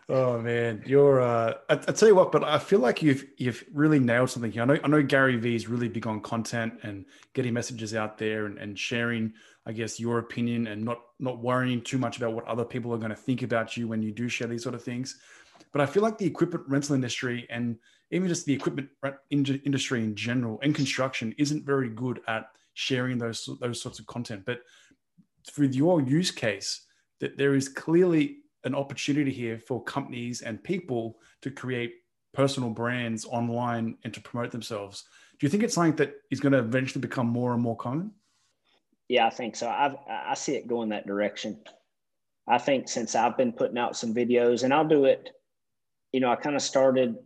oh 0.09 0.41
man, 0.41 0.83
you're. 0.87 1.21
Uh, 1.21 1.55
I, 1.69 1.75
I, 1.75 1.77
tell 1.77 2.09
you 2.09 2.15
what, 2.15 2.33
but 2.33 2.43
I 2.43 2.59
feel 2.59 2.79
like 2.79 3.03
you've 3.03 3.27
you've 3.37 3.63
really 3.73 3.99
nailed 3.99 4.31
something 4.31 4.51
here. 4.51 4.63
I 4.63 4.65
know 4.65 4.79
I 4.83 4.89
know 4.89 5.03
Gary 5.03 5.37
Vee 5.37 5.55
is 5.55 5.69
really 5.69 5.89
big 5.89 6.07
on 6.07 6.21
content 6.21 6.75
and 6.83 7.05
getting 7.35 7.53
messages 7.53 7.95
out 7.95 8.19
there 8.19 8.47
and, 8.47 8.59
and 8.59 8.79
sharing, 8.79 9.35
I 9.67 9.73
guess, 9.73 10.01
your 10.01 10.19
opinion 10.19 10.67
and 10.67 10.85
not 10.85 10.99
not 11.21 11.43
worrying 11.43 11.83
too 11.83 11.99
much 11.99 12.17
about 12.17 12.33
what 12.33 12.47
other 12.47 12.65
people 12.65 12.93
are 12.95 12.99
going 12.99 13.11
to 13.11 13.17
think 13.17 13.43
about 13.43 13.77
you 13.77 13.89
when 13.89 14.03
you 14.03 14.11
do 14.11 14.29
share 14.29 14.49
these 14.49 14.63
sort 14.63 14.75
of 14.75 14.83
things. 14.83 15.19
But 15.73 15.83
I 15.83 15.87
feel 15.87 16.03
like 16.03 16.17
the 16.17 16.27
equipment 16.27 16.65
rental 16.67 16.95
industry 16.95 17.47
and 17.51 17.77
even 18.11 18.29
just 18.29 18.47
the 18.47 18.55
equipment 18.55 18.89
industry 19.31 20.03
in 20.03 20.15
general 20.15 20.59
and 20.63 20.75
construction 20.75 21.35
isn't 21.39 21.65
very 21.65 21.91
good 21.91 22.21
at 22.27 22.47
sharing 22.75 23.19
those 23.19 23.49
those 23.61 23.83
sorts 23.83 23.99
of 23.99 24.07
content. 24.07 24.45
But 24.47 24.61
with 25.59 25.75
your 25.75 26.01
use 26.01 26.31
case, 26.31 26.87
that 27.21 27.37
there 27.37 27.55
is 27.55 27.69
clearly 27.69 28.39
an 28.65 28.75
opportunity 28.75 29.33
here 29.33 29.59
for 29.59 29.83
companies 29.83 30.43
and 30.43 30.63
people 30.63 31.19
to 31.43 31.51
create 31.51 31.95
personal 32.33 32.71
brands 32.71 33.25
online 33.25 33.97
and 34.05 34.13
to 34.15 34.21
promote 34.21 34.51
themselves. 34.51 35.05
Do 35.39 35.47
you 35.47 35.51
think 35.51 35.63
it's 35.63 35.75
something 35.75 35.97
that 35.97 36.15
is 36.31 36.41
going 36.41 36.53
to 36.53 36.59
eventually 36.59 37.01
become 37.01 37.27
more 37.27 37.53
and 37.53 37.63
more 37.63 37.77
common? 37.77 38.13
Yeah, 39.09 39.27
I 39.27 39.31
think 39.31 39.57
so. 39.57 39.69
I 39.69 39.95
I 40.09 40.35
see 40.35 40.55
it 40.55 40.67
going 40.67 40.91
that 40.91 41.07
direction. 41.07 41.59
I 42.47 42.59
think 42.59 42.89
since 42.89 43.15
I've 43.15 43.37
been 43.37 43.53
putting 43.53 43.79
out 43.79 43.97
some 43.97 44.15
videos, 44.15 44.63
and 44.65 44.73
I'll 44.73 44.89
do 44.89 45.05
it. 45.05 45.31
You 46.13 46.21
know, 46.21 46.31
I 46.31 46.37
kind 46.37 46.57
of 46.57 46.63
started 46.63 47.17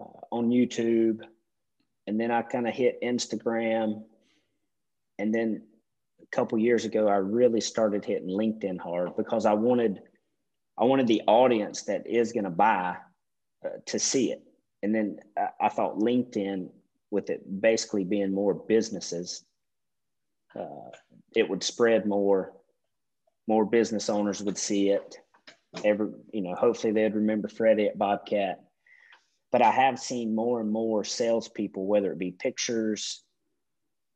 uh, 0.00 0.20
on 0.32 0.48
YouTube, 0.48 1.20
and 2.06 2.18
then 2.18 2.30
I 2.30 2.42
kind 2.42 2.66
of 2.66 2.74
hit 2.74 3.02
Instagram, 3.02 4.02
and 5.18 5.34
then 5.34 5.62
a 6.22 6.26
couple 6.36 6.58
years 6.58 6.84
ago, 6.84 7.08
I 7.08 7.16
really 7.16 7.60
started 7.60 8.04
hitting 8.04 8.28
LinkedIn 8.28 8.78
hard 8.78 9.16
because 9.16 9.46
I 9.46 9.52
wanted 9.52 10.00
I 10.78 10.84
wanted 10.84 11.06
the 11.06 11.22
audience 11.26 11.82
that 11.82 12.06
is 12.06 12.32
going 12.32 12.44
to 12.44 12.50
buy 12.50 12.96
uh, 13.64 13.68
to 13.86 13.98
see 13.98 14.32
it. 14.32 14.42
And 14.82 14.94
then 14.94 15.18
uh, 15.38 15.48
I 15.60 15.68
thought 15.68 15.98
LinkedIn, 15.98 16.70
with 17.10 17.28
it 17.28 17.60
basically 17.60 18.04
being 18.04 18.32
more 18.32 18.54
businesses, 18.54 19.44
uh, 20.58 20.90
it 21.36 21.48
would 21.48 21.62
spread 21.62 22.06
more. 22.06 22.52
More 23.46 23.64
business 23.66 24.08
owners 24.08 24.42
would 24.42 24.56
see 24.56 24.90
it. 24.90 25.16
Every, 25.84 26.08
you 26.32 26.40
know, 26.40 26.54
hopefully 26.54 26.92
they'd 26.92 27.14
remember 27.14 27.48
Freddie 27.48 27.88
at 27.88 27.98
Bobcat. 27.98 28.60
But 29.52 29.62
I 29.62 29.70
have 29.70 29.98
seen 29.98 30.34
more 30.34 30.60
and 30.60 30.70
more 30.70 31.02
salespeople, 31.02 31.86
whether 31.86 32.12
it 32.12 32.18
be 32.18 32.30
pictures, 32.30 33.24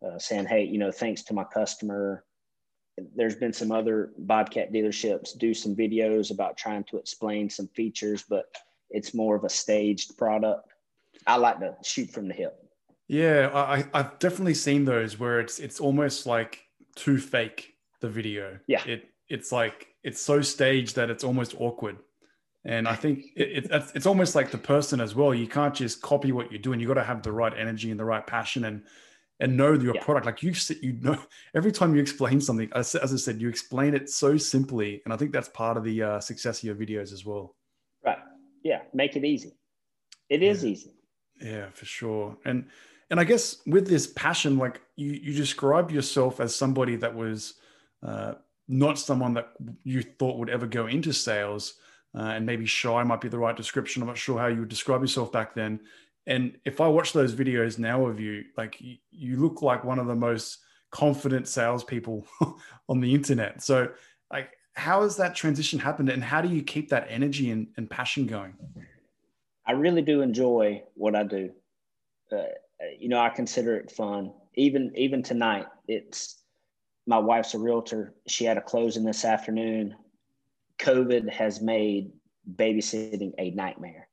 uh, 0.05 0.19
saying, 0.19 0.47
"Hey, 0.47 0.65
you 0.65 0.79
know, 0.79 0.93
thanks 0.93 1.23
to 1.25 1.35
my 1.35 1.45
customer, 1.45 2.25
there's 3.17 3.37
been 3.37 3.53
some 3.53 3.73
other 3.73 4.13
Bobcat 4.19 4.73
dealerships 4.73 5.37
do 5.37 5.53
some 5.53 5.75
videos 5.75 6.31
about 6.31 6.57
trying 6.57 6.85
to 6.85 6.97
explain 6.97 7.51
some 7.51 7.69
features, 7.69 8.25
but 8.29 8.47
it's 8.91 9.15
more 9.15 9.35
of 9.35 9.45
a 9.45 9.49
staged 9.49 10.17
product. 10.17 10.73
I 11.27 11.37
like 11.37 11.59
to 11.61 11.77
shoot 11.83 12.11
from 12.11 12.29
the 12.29 12.35
hip. 12.35 12.57
Yeah, 13.09 13.51
I, 13.53 13.85
I've 13.93 14.19
definitely 14.19 14.55
seen 14.55 14.85
those 14.85 15.19
where 15.19 15.41
it's 15.41 15.59
it's 15.59 15.81
almost 15.81 16.27
like 16.27 16.63
too 16.95 17.19
fake 17.19 17.75
the 18.01 18.09
video. 18.09 18.59
Yeah, 18.67 18.85
it 18.87 19.11
it's 19.29 19.53
like 19.53 19.89
it's 20.03 20.23
so 20.23 20.41
staged 20.41 20.97
that 20.97 21.11
it's 21.11 21.25
almost 21.25 21.55
awkward. 21.59 21.99
And 22.65 22.89
I 22.89 22.95
think 22.95 23.33
it, 23.37 23.67
it, 23.71 23.91
it's 23.95 24.07
almost 24.07 24.35
like 24.35 24.51
the 24.51 24.59
person 24.59 25.01
as 25.01 25.15
well. 25.15 25.35
You 25.35 25.47
can't 25.47 25.75
just 25.75 26.01
copy 26.01 26.33
what 26.33 26.51
you're 26.51 26.63
doing. 26.63 26.81
You 26.81 26.89
got 26.89 26.95
to 26.95 27.05
have 27.05 27.23
the 27.23 27.33
right 27.33 27.53
energy 27.57 27.91
and 27.91 28.01
the 28.01 28.05
right 28.05 28.27
passion 28.27 28.65
and 28.65 28.83
and 29.41 29.57
know 29.57 29.73
your 29.73 29.97
yeah. 29.97 30.03
product. 30.03 30.27
Like 30.27 30.43
you, 30.43 30.55
you 30.81 30.95
know, 31.01 31.19
every 31.55 31.73
time 31.73 31.95
you 31.95 32.01
explain 32.01 32.41
something, 32.41 32.71
as, 32.75 32.95
as, 32.95 33.13
I 33.13 33.17
said, 33.17 33.41
you 33.41 33.49
explain 33.49 33.95
it 33.95 34.09
so 34.09 34.37
simply, 34.37 35.03
and 35.05 35.13
I 35.13 35.17
think 35.17 35.33
that's 35.33 35.49
part 35.49 35.77
of 35.77 35.85
the 35.85 36.03
uh, 36.03 36.21
success 36.21 36.59
of 36.61 36.65
your 36.65 36.77
videos 36.77 37.13
as 37.13 37.25
well. 37.25 37.57
Right. 38.05 38.19
Yeah. 38.63 38.83
Make 38.93 39.17
it 39.17 39.25
easy. 39.25 39.57
It 40.29 40.43
is 40.43 40.63
yeah. 40.63 40.71
easy. 40.71 40.95
Yeah, 41.41 41.67
for 41.73 41.85
sure. 41.85 42.37
And 42.45 42.67
and 43.11 43.21
I 43.21 43.25
guess 43.25 43.59
with 43.67 43.87
this 43.87 44.07
passion, 44.07 44.57
like 44.57 44.81
you, 44.97 45.13
you 45.13 45.35
described 45.35 45.91
yourself 45.91 46.41
as 46.41 46.55
somebody 46.55 46.97
that 46.97 47.15
was 47.15 47.55
uh, 48.03 48.35
not 48.69 48.99
someone 48.99 49.35
that 49.35 49.53
you 49.83 50.03
thought 50.03 50.39
would 50.39 50.51
ever 50.51 50.67
go 50.67 50.87
into 50.87 51.13
sales. 51.13 51.75
Uh, 52.17 52.33
and 52.35 52.47
maybe 52.47 52.65
shy 52.65 53.03
might 53.03 53.21
be 53.21 53.29
the 53.29 53.39
right 53.39 53.57
description. 53.57 54.03
I'm 54.03 54.09
not 54.09 54.19
sure 54.19 54.39
how 54.39 54.47
you 54.47 54.61
would 54.61 54.69
describe 54.69 55.01
yourself 55.01 55.33
back 55.33 55.55
then. 55.55 55.81
And 56.27 56.57
if 56.65 56.81
I 56.81 56.89
watch 56.89 57.13
those 57.13 57.35
videos 57.35 57.79
now 57.79 58.07
of 58.07 58.21
you, 58.21 58.45
like 58.57 58.81
you, 59.11 59.37
look 59.37 59.63
like 59.63 59.85
one 59.85 59.99
of 59.99 60.07
the 60.07 60.15
most 60.15 60.59
confident 60.91 61.49
salespeople 61.49 62.27
on 62.89 63.01
the 63.01 63.13
internet. 63.13 63.63
So, 63.63 63.91
like, 64.33 64.51
how 64.75 65.03
has 65.03 65.17
that 65.17 65.35
transition 65.35 65.79
happened, 65.79 66.09
and 66.09 66.25
how 66.25 66.41
do 66.41 66.49
you 66.49 66.63
keep 66.63 66.89
that 66.91 67.07
energy 67.11 67.51
and, 67.51 67.69
and 67.77 67.91
passion 67.91 68.27
going? 68.27 68.55
I 69.67 69.73
really 69.73 70.03
do 70.03 70.23
enjoy 70.23 70.83
what 70.95 71.15
I 71.15 71.25
do. 71.25 71.51
Uh, 72.33 72.43
you 72.99 73.09
know, 73.09 73.21
I 73.21 73.29
consider 73.29 73.77
it 73.77 73.91
fun. 73.91 74.33
Even 74.55 74.93
even 74.97 75.23
tonight, 75.23 75.67
it's 75.89 76.43
my 77.07 77.19
wife's 77.19 77.55
a 77.55 77.59
realtor. 77.59 78.15
She 78.27 78.45
had 78.45 78.57
a 78.57 78.63
closing 78.63 79.05
this 79.05 79.25
afternoon. 79.25 79.95
COVID 80.81 81.31
has 81.31 81.61
made 81.61 82.13
babysitting 82.57 83.33
a 83.39 83.51
nightmare 83.51 84.09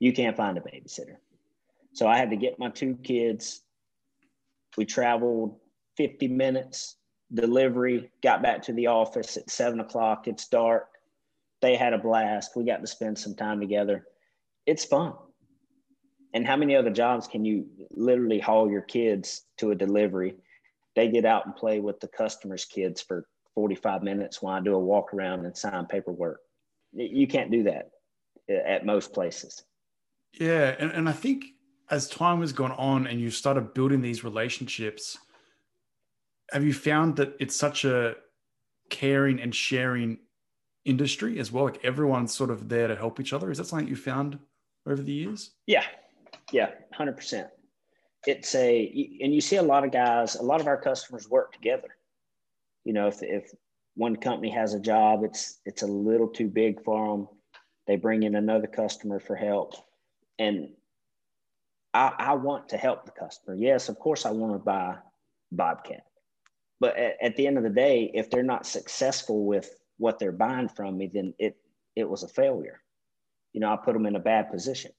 you 0.00 0.12
can't 0.12 0.36
find 0.36 0.58
a 0.58 0.62
babysitter. 0.62 1.16
So 1.92 2.08
I 2.08 2.16
had 2.16 2.30
to 2.30 2.36
get 2.36 2.58
my 2.58 2.70
two 2.70 2.96
kids. 3.04 3.60
We 4.76 4.86
traveled 4.86 5.56
50 5.96 6.26
minutes, 6.28 6.96
delivery, 7.32 8.10
got 8.22 8.42
back 8.42 8.62
to 8.62 8.72
the 8.72 8.88
office 8.88 9.36
at 9.36 9.50
seven 9.50 9.78
o'clock. 9.78 10.26
It's 10.26 10.48
dark. 10.48 10.88
They 11.60 11.76
had 11.76 11.92
a 11.92 11.98
blast. 11.98 12.56
We 12.56 12.64
got 12.64 12.80
to 12.80 12.86
spend 12.86 13.18
some 13.18 13.34
time 13.34 13.60
together. 13.60 14.06
It's 14.66 14.84
fun. 14.84 15.12
And 16.32 16.46
how 16.46 16.56
many 16.56 16.76
other 16.76 16.90
jobs 16.90 17.26
can 17.26 17.44
you 17.44 17.66
literally 17.90 18.38
haul 18.38 18.70
your 18.70 18.82
kids 18.82 19.42
to 19.58 19.72
a 19.72 19.74
delivery? 19.74 20.36
They 20.96 21.08
get 21.08 21.24
out 21.26 21.44
and 21.44 21.54
play 21.54 21.80
with 21.80 22.00
the 22.00 22.08
customer's 22.08 22.64
kids 22.64 23.02
for 23.02 23.26
45 23.54 24.02
minutes 24.02 24.40
while 24.42 24.54
I 24.54 24.60
do 24.60 24.74
a 24.74 24.78
walk 24.78 25.12
around 25.12 25.44
and 25.44 25.56
sign 25.56 25.86
paperwork. 25.86 26.40
You 26.92 27.26
can't 27.26 27.50
do 27.50 27.64
that 27.64 27.90
uh, 28.50 28.54
at 28.66 28.86
most 28.86 29.12
places. 29.12 29.62
Yeah, 30.38 30.74
and, 30.78 30.90
and 30.92 31.08
I 31.08 31.12
think 31.12 31.44
as 31.90 32.08
time 32.08 32.40
has 32.40 32.52
gone 32.52 32.72
on 32.72 33.06
and 33.06 33.20
you 33.20 33.30
started 33.30 33.74
building 33.74 34.00
these 34.00 34.22
relationships, 34.22 35.18
have 36.52 36.64
you 36.64 36.72
found 36.72 37.16
that 37.16 37.34
it's 37.40 37.56
such 37.56 37.84
a 37.84 38.16
caring 38.88 39.40
and 39.40 39.54
sharing 39.54 40.18
industry 40.84 41.38
as 41.38 41.50
well? 41.50 41.64
Like 41.64 41.84
everyone's 41.84 42.34
sort 42.34 42.50
of 42.50 42.68
there 42.68 42.88
to 42.88 42.96
help 42.96 43.20
each 43.20 43.32
other. 43.32 43.50
Is 43.50 43.58
that 43.58 43.66
something 43.66 43.88
you 43.88 43.96
found 43.96 44.38
over 44.86 45.02
the 45.02 45.12
years? 45.12 45.52
Yeah, 45.66 45.84
yeah, 46.52 46.70
hundred 46.92 47.16
percent. 47.16 47.48
It's 48.26 48.54
a 48.54 49.18
and 49.20 49.34
you 49.34 49.40
see 49.40 49.56
a 49.56 49.62
lot 49.62 49.84
of 49.84 49.92
guys. 49.92 50.36
A 50.36 50.42
lot 50.42 50.60
of 50.60 50.66
our 50.66 50.80
customers 50.80 51.28
work 51.28 51.52
together. 51.52 51.96
You 52.90 52.94
know, 52.94 53.06
if 53.06 53.22
if 53.22 53.52
one 53.94 54.16
company 54.16 54.50
has 54.50 54.74
a 54.74 54.80
job, 54.80 55.22
it's 55.22 55.60
it's 55.64 55.82
a 55.82 55.86
little 55.86 56.26
too 56.26 56.48
big 56.48 56.82
for 56.82 57.16
them. 57.16 57.28
They 57.86 57.94
bring 57.94 58.24
in 58.24 58.34
another 58.34 58.66
customer 58.66 59.20
for 59.20 59.36
help 59.36 59.74
and 60.40 60.70
I, 61.94 62.12
I 62.18 62.34
want 62.34 62.70
to 62.70 62.76
help 62.76 63.04
the 63.04 63.12
customer. 63.12 63.54
Yes, 63.54 63.88
of 63.88 63.98
course, 63.98 64.26
I 64.26 64.30
want 64.32 64.54
to 64.54 64.58
buy 64.58 64.96
Bobcat, 65.52 66.02
but 66.80 66.96
at, 66.96 67.16
at 67.22 67.36
the 67.36 67.46
end 67.46 67.58
of 67.58 67.62
the 67.62 67.70
day, 67.70 68.10
if 68.12 68.30
they're 68.30 68.42
not 68.42 68.66
successful 68.66 69.44
with 69.44 69.70
what 69.98 70.18
they're 70.18 70.32
buying 70.32 70.68
from 70.68 70.98
me, 70.98 71.10
then 71.12 71.34
it 71.38 71.56
it 71.94 72.08
was 72.08 72.24
a 72.24 72.28
failure. 72.28 72.80
You 73.52 73.60
know, 73.60 73.72
I 73.72 73.76
put 73.76 73.92
them 73.92 74.06
in 74.06 74.16
a 74.16 74.20
bad 74.20 74.50
position. 74.50 74.90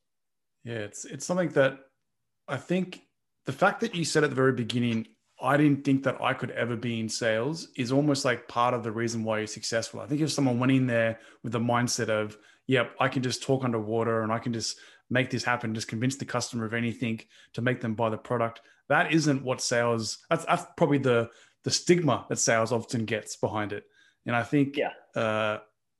Yeah, 0.63 0.75
it's 0.75 1.03
it's 1.03 1.25
something 1.25 1.49
that 1.49 1.79
I 2.47 2.57
think 2.57 3.01
the 3.45 3.51
fact 3.51 3.81
that 3.81 3.95
you 3.95 4.05
said 4.05 4.23
at 4.23 4.29
the 4.29 4.35
very 4.35 4.53
beginning, 4.53 5.07
I 5.41 5.57
didn't 5.57 5.83
think 5.83 6.03
that 6.03 6.21
I 6.21 6.33
could 6.33 6.51
ever 6.51 6.75
be 6.75 6.99
in 6.99 7.09
sales 7.09 7.69
is 7.75 7.91
almost 7.91 8.25
like 8.25 8.47
part 8.47 8.73
of 8.73 8.83
the 8.83 8.91
reason 8.91 9.23
why 9.23 9.39
you're 9.39 9.47
successful. 9.47 9.99
I 9.99 10.07
think 10.07 10.21
if 10.21 10.31
someone 10.31 10.59
went 10.59 10.71
in 10.71 10.87
there 10.87 11.19
with 11.43 11.53
the 11.53 11.59
mindset 11.59 12.09
of, 12.09 12.37
yep, 12.67 12.95
I 12.99 13.07
can 13.07 13.23
just 13.23 13.43
talk 13.43 13.63
underwater 13.63 14.21
and 14.21 14.31
I 14.31 14.39
can 14.39 14.53
just 14.53 14.77
make 15.09 15.29
this 15.29 15.43
happen, 15.43 15.75
just 15.75 15.87
convince 15.87 16.15
the 16.15 16.25
customer 16.25 16.65
of 16.65 16.73
anything 16.73 17.21
to 17.53 17.61
make 17.61 17.81
them 17.81 17.95
buy 17.95 18.09
the 18.09 18.17
product. 18.17 18.61
That 18.89 19.11
isn't 19.11 19.43
what 19.43 19.61
sales. 19.61 20.19
That's, 20.29 20.45
that's 20.45 20.65
probably 20.77 20.99
the 20.99 21.29
the 21.63 21.71
stigma 21.71 22.25
that 22.29 22.39
sales 22.39 22.71
often 22.71 23.05
gets 23.05 23.35
behind 23.35 23.71
it. 23.71 23.83
And 24.25 24.35
I 24.35 24.43
think 24.43 24.77
yeah. 24.77 24.91
uh, 25.15 25.59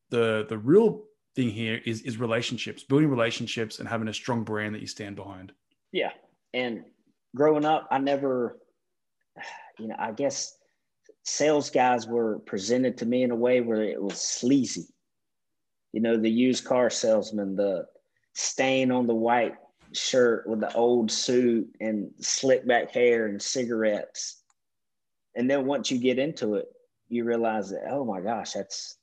the 0.09 0.45
the 0.47 0.57
real 0.57 1.03
thing 1.35 1.49
here 1.49 1.79
is 1.85 2.01
is 2.01 2.17
relationships, 2.17 2.83
building 2.83 3.09
relationships, 3.09 3.79
and 3.79 3.87
having 3.87 4.07
a 4.07 4.13
strong 4.13 4.43
brand 4.43 4.75
that 4.75 4.81
you 4.81 4.87
stand 4.87 5.15
behind. 5.15 5.51
Yeah, 5.91 6.11
and 6.53 6.83
growing 7.35 7.65
up, 7.65 7.87
I 7.91 7.99
never, 7.99 8.57
you 9.79 9.87
know, 9.87 9.95
I 9.97 10.11
guess 10.11 10.57
sales 11.23 11.69
guys 11.69 12.07
were 12.07 12.39
presented 12.39 12.97
to 12.97 13.05
me 13.05 13.23
in 13.23 13.31
a 13.31 13.35
way 13.35 13.61
where 13.61 13.83
it 13.83 14.01
was 14.01 14.19
sleazy. 14.19 14.87
You 15.93 16.01
know, 16.01 16.17
the 16.17 16.29
used 16.29 16.65
car 16.65 16.89
salesman, 16.89 17.55
the 17.55 17.85
stain 18.33 18.91
on 18.91 19.07
the 19.07 19.15
white 19.15 19.55
shirt 19.93 20.47
with 20.47 20.61
the 20.61 20.73
old 20.73 21.11
suit 21.11 21.69
and 21.79 22.11
slick 22.19 22.65
back 22.65 22.91
hair 22.91 23.27
and 23.27 23.41
cigarettes. 23.41 24.41
And 25.35 25.49
then 25.49 25.65
once 25.65 25.91
you 25.91 25.97
get 25.97 26.19
into 26.19 26.55
it, 26.55 26.67
you 27.09 27.23
realize 27.25 27.69
that, 27.71 27.83
oh 27.89 28.05
my 28.05 28.21
gosh, 28.21 28.53
that's 28.53 28.97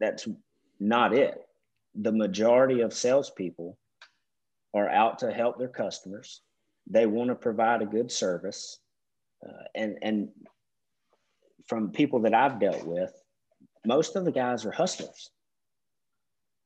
that's 0.00 0.28
not 0.80 1.14
it. 1.14 1.40
The 1.94 2.12
majority 2.12 2.80
of 2.80 2.92
salespeople 2.92 3.78
are 4.74 4.88
out 4.88 5.18
to 5.20 5.32
help 5.32 5.58
their 5.58 5.68
customers. 5.68 6.42
They 6.86 7.06
want 7.06 7.28
to 7.30 7.34
provide 7.34 7.82
a 7.82 7.86
good 7.86 8.12
service. 8.12 8.78
Uh, 9.44 9.64
and 9.74 9.98
and 10.02 10.28
from 11.66 11.90
people 11.90 12.20
that 12.20 12.34
I've 12.34 12.60
dealt 12.60 12.84
with, 12.86 13.12
most 13.84 14.16
of 14.16 14.24
the 14.24 14.32
guys 14.32 14.64
are 14.64 14.70
hustlers. 14.70 15.30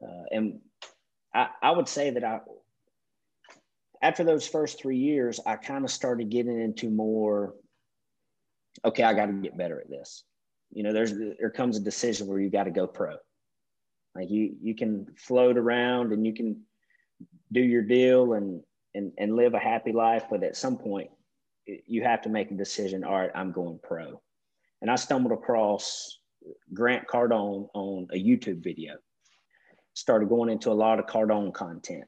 Uh, 0.03 0.25
and 0.31 0.61
I, 1.35 1.49
I 1.63 1.71
would 1.71 1.89
say 1.89 2.11
that 2.11 2.25
I, 2.25 2.41
after 4.03 4.25
those 4.25 4.47
first 4.47 4.79
three 4.79 4.99
years, 4.99 5.41
I 5.47 5.57
kind 5.57 5.85
of 5.85 5.91
started 5.91 6.31
getting 6.31 6.61
into 6.61 6.91
more, 6.91 7.55
okay, 8.85 9.03
I 9.03 9.13
got 9.15 9.27
to 9.27 9.33
get 9.33 9.59
better 9.59 9.81
at 9.81 9.91
this. 9.91 10.25
You 10.73 10.83
know, 10.83 10.93
there's, 10.93 11.13
there 11.39 11.51
comes 11.51 11.77
a 11.77 11.81
decision 11.81 12.27
where 12.27 12.41
you 12.41 12.51
got 12.51 12.65
to 12.65 12.71
go 12.71 12.87
pro. 12.87 13.17
Like 14.15 14.31
you, 14.31 14.57
you 14.63 14.75
can 14.75 15.07
float 15.17 15.57
around 15.57 16.13
and 16.13 16.27
you 16.27 16.35
can 16.35 16.63
do 17.53 17.61
your 17.61 17.83
deal 17.83 18.35
and, 18.35 18.63
and, 18.95 19.13
and 19.19 19.37
live 19.37 19.55
a 19.55 19.59
happy 19.59 19.93
life. 19.93 20.25
But 20.31 20.43
at 20.43 20.57
some 20.57 20.79
point 20.79 21.11
you 21.67 22.03
have 22.03 22.23
to 22.23 22.29
make 22.29 22.51
a 22.51 22.55
decision. 22.55 23.05
All 23.05 23.19
right, 23.19 23.31
I'm 23.35 23.53
going 23.53 23.79
pro 23.83 24.21
and 24.81 24.91
I 24.91 24.97
stumbled 24.97 25.33
across 25.33 26.19
Grant 26.73 27.07
Cardone 27.07 27.69
on 27.75 28.09
a 28.13 28.17
YouTube 28.17 28.63
video. 28.63 28.95
Started 29.95 30.29
going 30.29 30.51
into 30.51 30.71
a 30.71 30.73
lot 30.73 30.99
of 30.99 31.07
Cardone 31.07 31.53
content, 31.53 32.05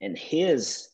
and 0.00 0.18
his 0.18 0.88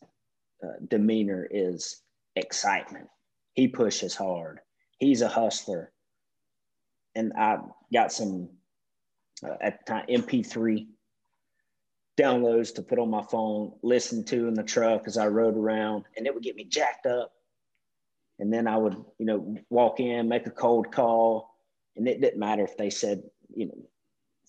uh, 0.62 0.72
demeanor 0.88 1.48
is 1.50 2.02
excitement. 2.34 3.06
He 3.54 3.68
pushes 3.68 4.14
hard. 4.14 4.60
He's 4.98 5.22
a 5.22 5.28
hustler, 5.28 5.92
and 7.14 7.32
I 7.38 7.58
got 7.92 8.12
some 8.12 8.50
uh, 9.42 9.54
at 9.60 9.78
the 9.86 9.92
time 9.92 10.06
MP3 10.10 10.86
downloads 12.18 12.74
to 12.74 12.82
put 12.82 12.98
on 12.98 13.10
my 13.10 13.22
phone, 13.22 13.72
listen 13.82 14.24
to 14.24 14.48
in 14.48 14.54
the 14.54 14.62
truck 14.62 15.02
as 15.06 15.18
I 15.18 15.28
rode 15.28 15.56
around, 15.56 16.04
and 16.16 16.26
it 16.26 16.34
would 16.34 16.42
get 16.42 16.56
me 16.56 16.64
jacked 16.64 17.06
up 17.06 17.30
and 18.38 18.52
then 18.52 18.66
I 18.66 18.76
would, 18.76 18.94
you 19.18 19.26
know, 19.26 19.56
walk 19.70 20.00
in, 20.00 20.28
make 20.28 20.46
a 20.46 20.50
cold 20.50 20.92
call, 20.92 21.50
and 21.96 22.06
it 22.06 22.20
didn't 22.20 22.38
matter 22.38 22.64
if 22.64 22.76
they 22.76 22.90
said, 22.90 23.22
you 23.54 23.66
know, 23.66 23.78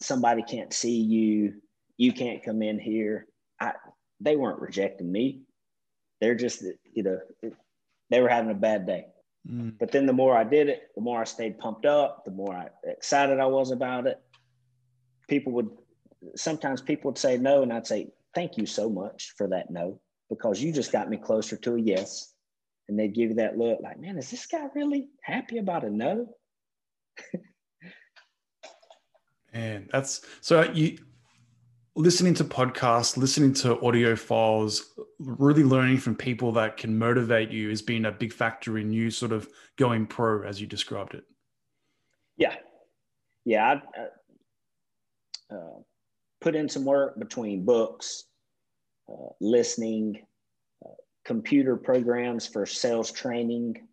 somebody 0.02 0.44
can't 0.44 0.74
see 0.74 0.98
you, 0.98 1.54
you 1.98 2.12
can't 2.12 2.44
come 2.44 2.62
in 2.62 2.80
here. 2.80 3.28
I, 3.60 3.74
they 4.20 4.36
weren't 4.36 4.60
rejecting 4.60 5.12
me. 5.12 5.42
They're 6.20 6.36
just, 6.36 6.64
you 6.94 7.04
know, 7.04 7.20
they 8.10 8.22
were 8.22 8.30
having 8.30 8.52
a 8.52 8.56
bad 8.56 8.86
day. 8.86 9.06
Mm. 9.50 9.78
But 9.80 9.92
then 9.92 10.06
the 10.06 10.14
more 10.14 10.36
I 10.36 10.44
did 10.44 10.68
it, 10.68 10.90
the 10.96 11.02
more 11.02 11.22
I 11.22 11.24
stayed 11.24 11.60
pumped 11.60 11.86
up, 11.86 12.26
the 12.26 12.32
more 12.32 12.54
I, 12.54 12.68
excited 12.84 13.40
I 13.40 13.46
was 13.46 13.72
about 13.72 14.08
it. 14.08 14.20
People 15.30 15.54
would, 15.54 15.70
sometimes 16.36 16.82
people 16.82 17.12
would 17.12 17.18
say 17.18 17.38
no, 17.38 17.64
and 17.64 17.72
I'd 17.72 17.88
say, 17.88 18.10
thank 18.36 18.58
you 18.58 18.66
so 18.66 18.90
much 18.90 19.34
for 19.38 19.48
that 19.48 19.70
no, 19.70 20.00
because 20.30 20.62
you 20.62 20.74
just 20.74 20.92
got 20.92 21.10
me 21.10 21.18
closer 21.18 21.56
to 21.58 21.76
a 21.76 21.80
yes 21.80 22.34
and 22.88 22.98
they 22.98 23.08
give 23.08 23.30
you 23.30 23.36
that 23.36 23.58
look 23.58 23.80
like, 23.82 24.00
man, 24.00 24.18
is 24.18 24.32
this 24.32 24.46
guy 24.46 24.68
really 24.74 25.08
happy 25.22 25.58
about 25.58 25.84
a 25.84 25.90
no? 25.90 26.28
Man, 29.54 29.88
that's 29.92 30.22
so 30.42 30.64
you 30.72 30.98
listening 31.96 32.36
to 32.36 32.44
podcasts, 32.44 33.18
listening 33.18 33.54
to 33.54 33.82
audio 33.82 34.16
files, 34.16 34.94
really 35.20 35.64
learning 35.64 35.98
from 35.98 36.16
people 36.16 36.52
that 36.52 36.78
can 36.78 36.98
motivate 36.98 37.50
you 37.50 37.70
has 37.70 37.82
been 37.82 38.06
a 38.06 38.12
big 38.12 38.32
factor 38.32 38.78
in 38.78 38.92
you 38.92 39.10
sort 39.10 39.32
of 39.32 39.50
going 39.78 40.06
pro 40.06 40.44
as 40.44 40.62
you 40.62 40.68
described 40.68 41.16
it. 41.16 41.24
Yeah. 42.38 42.56
Yeah. 43.46 43.80
I 45.50 45.54
uh, 45.54 45.56
uh, 45.56 45.80
put 46.40 46.56
in 46.56 46.70
some 46.70 46.86
work 46.86 47.18
between 47.18 47.66
books, 47.66 48.26
uh, 49.12 49.30
listening, 49.42 50.22
computer 51.28 51.76
programs 51.76 52.48
for 52.48 52.66
sales 52.66 53.12
training. 53.12 53.86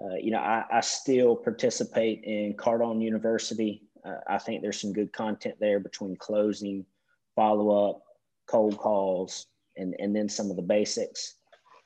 Uh, 0.00 0.14
you 0.14 0.30
know, 0.30 0.38
I, 0.38 0.64
I, 0.72 0.80
still 0.80 1.34
participate 1.34 2.22
in 2.22 2.54
Cardone 2.54 3.02
University. 3.02 3.82
Uh, 4.06 4.18
I 4.28 4.38
think 4.38 4.62
there's 4.62 4.80
some 4.80 4.92
good 4.92 5.12
content 5.12 5.56
there 5.58 5.80
between 5.80 6.14
closing, 6.14 6.86
follow 7.34 7.90
up, 7.90 8.02
cold 8.46 8.78
calls, 8.78 9.48
and, 9.76 9.96
and 9.98 10.14
then 10.14 10.28
some 10.28 10.50
of 10.50 10.56
the 10.56 10.62
basics. 10.62 11.34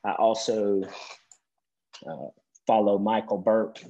I 0.04 0.12
also 0.12 0.82
uh, 2.06 2.26
follow 2.66 2.98
Micheal 2.98 3.42
Burke, 3.42 3.82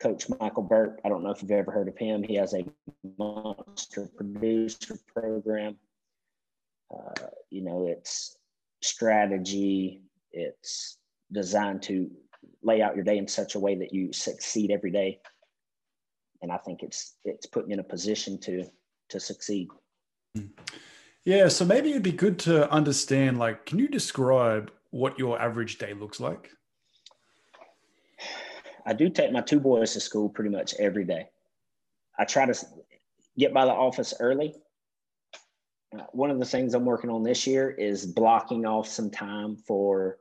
Coach 0.00 0.28
Micheal 0.28 0.68
Burke. 0.68 1.00
I 1.04 1.08
don't 1.08 1.24
know 1.24 1.30
if 1.30 1.42
you've 1.42 1.50
ever 1.50 1.72
heard 1.72 1.88
of 1.88 1.98
him. 1.98 2.22
He 2.22 2.36
has 2.36 2.54
a 2.54 2.64
monster 3.18 4.08
producer 4.16 4.96
program. 5.12 5.76
Uh, 6.94 7.26
you 7.50 7.62
know, 7.62 7.88
it's 7.88 8.36
strategy, 8.80 10.02
it's 10.32 10.98
designed 11.32 11.82
to 11.82 12.10
lay 12.62 12.82
out 12.82 12.94
your 12.94 13.04
day 13.04 13.18
in 13.18 13.28
such 13.28 13.54
a 13.54 13.58
way 13.60 13.74
that 13.76 13.92
you 13.92 14.12
succeed 14.12 14.70
every 14.70 14.90
day. 14.90 15.20
And 16.42 16.50
I 16.50 16.56
think 16.58 16.82
it's 16.82 17.16
it's 17.24 17.46
putting 17.46 17.70
you 17.70 17.74
in 17.74 17.80
a 17.80 17.84
position 17.84 18.38
to 18.40 18.64
to 19.10 19.20
succeed. 19.20 19.68
Yeah, 21.24 21.48
so 21.48 21.64
maybe 21.64 21.90
it'd 21.90 22.02
be 22.02 22.12
good 22.12 22.38
to 22.40 22.70
understand 22.70 23.38
like 23.38 23.66
can 23.66 23.78
you 23.78 23.88
describe 23.88 24.70
what 24.90 25.18
your 25.18 25.40
average 25.40 25.78
day 25.78 25.92
looks 25.92 26.18
like? 26.18 26.50
I 28.86 28.94
do 28.94 29.10
take 29.10 29.32
my 29.32 29.42
two 29.42 29.60
boys 29.60 29.92
to 29.92 30.00
school 30.00 30.28
pretty 30.28 30.50
much 30.50 30.74
every 30.78 31.04
day. 31.04 31.28
I 32.18 32.24
try 32.24 32.46
to 32.46 32.54
get 33.38 33.52
by 33.52 33.66
the 33.66 33.72
office 33.72 34.14
early 34.18 34.54
one 36.12 36.30
of 36.30 36.38
the 36.38 36.44
things 36.44 36.74
I'm 36.74 36.84
working 36.84 37.10
on 37.10 37.22
this 37.22 37.46
year 37.46 37.70
is 37.70 38.06
blocking 38.06 38.64
off 38.64 38.86
some 38.86 39.10
time 39.10 39.56
for 39.56 40.18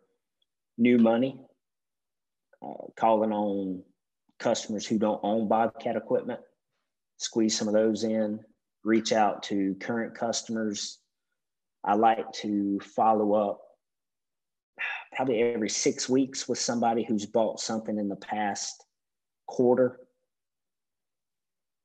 new 0.77 0.97
money, 0.97 1.39
uh, 2.61 2.87
calling 2.95 3.31
on 3.31 3.83
customers 4.39 4.85
who 4.85 4.97
don't 4.97 5.19
own 5.23 5.47
Bobcat 5.47 5.95
equipment, 5.95 6.39
squeeze 7.17 7.57
some 7.57 7.67
of 7.67 7.73
those 7.73 8.03
in, 8.03 8.39
reach 8.83 9.11
out 9.11 9.43
to 9.43 9.75
current 9.79 10.15
customers. 10.15 10.99
I 11.83 11.95
like 11.95 12.31
to 12.33 12.79
follow 12.79 13.33
up 13.33 13.61
probably 15.13 15.41
every 15.41 15.69
six 15.69 16.09
weeks 16.09 16.47
with 16.47 16.57
somebody 16.57 17.03
who's 17.03 17.25
bought 17.25 17.59
something 17.59 17.97
in 17.97 18.09
the 18.09 18.15
past 18.15 18.85
quarter. 19.47 19.99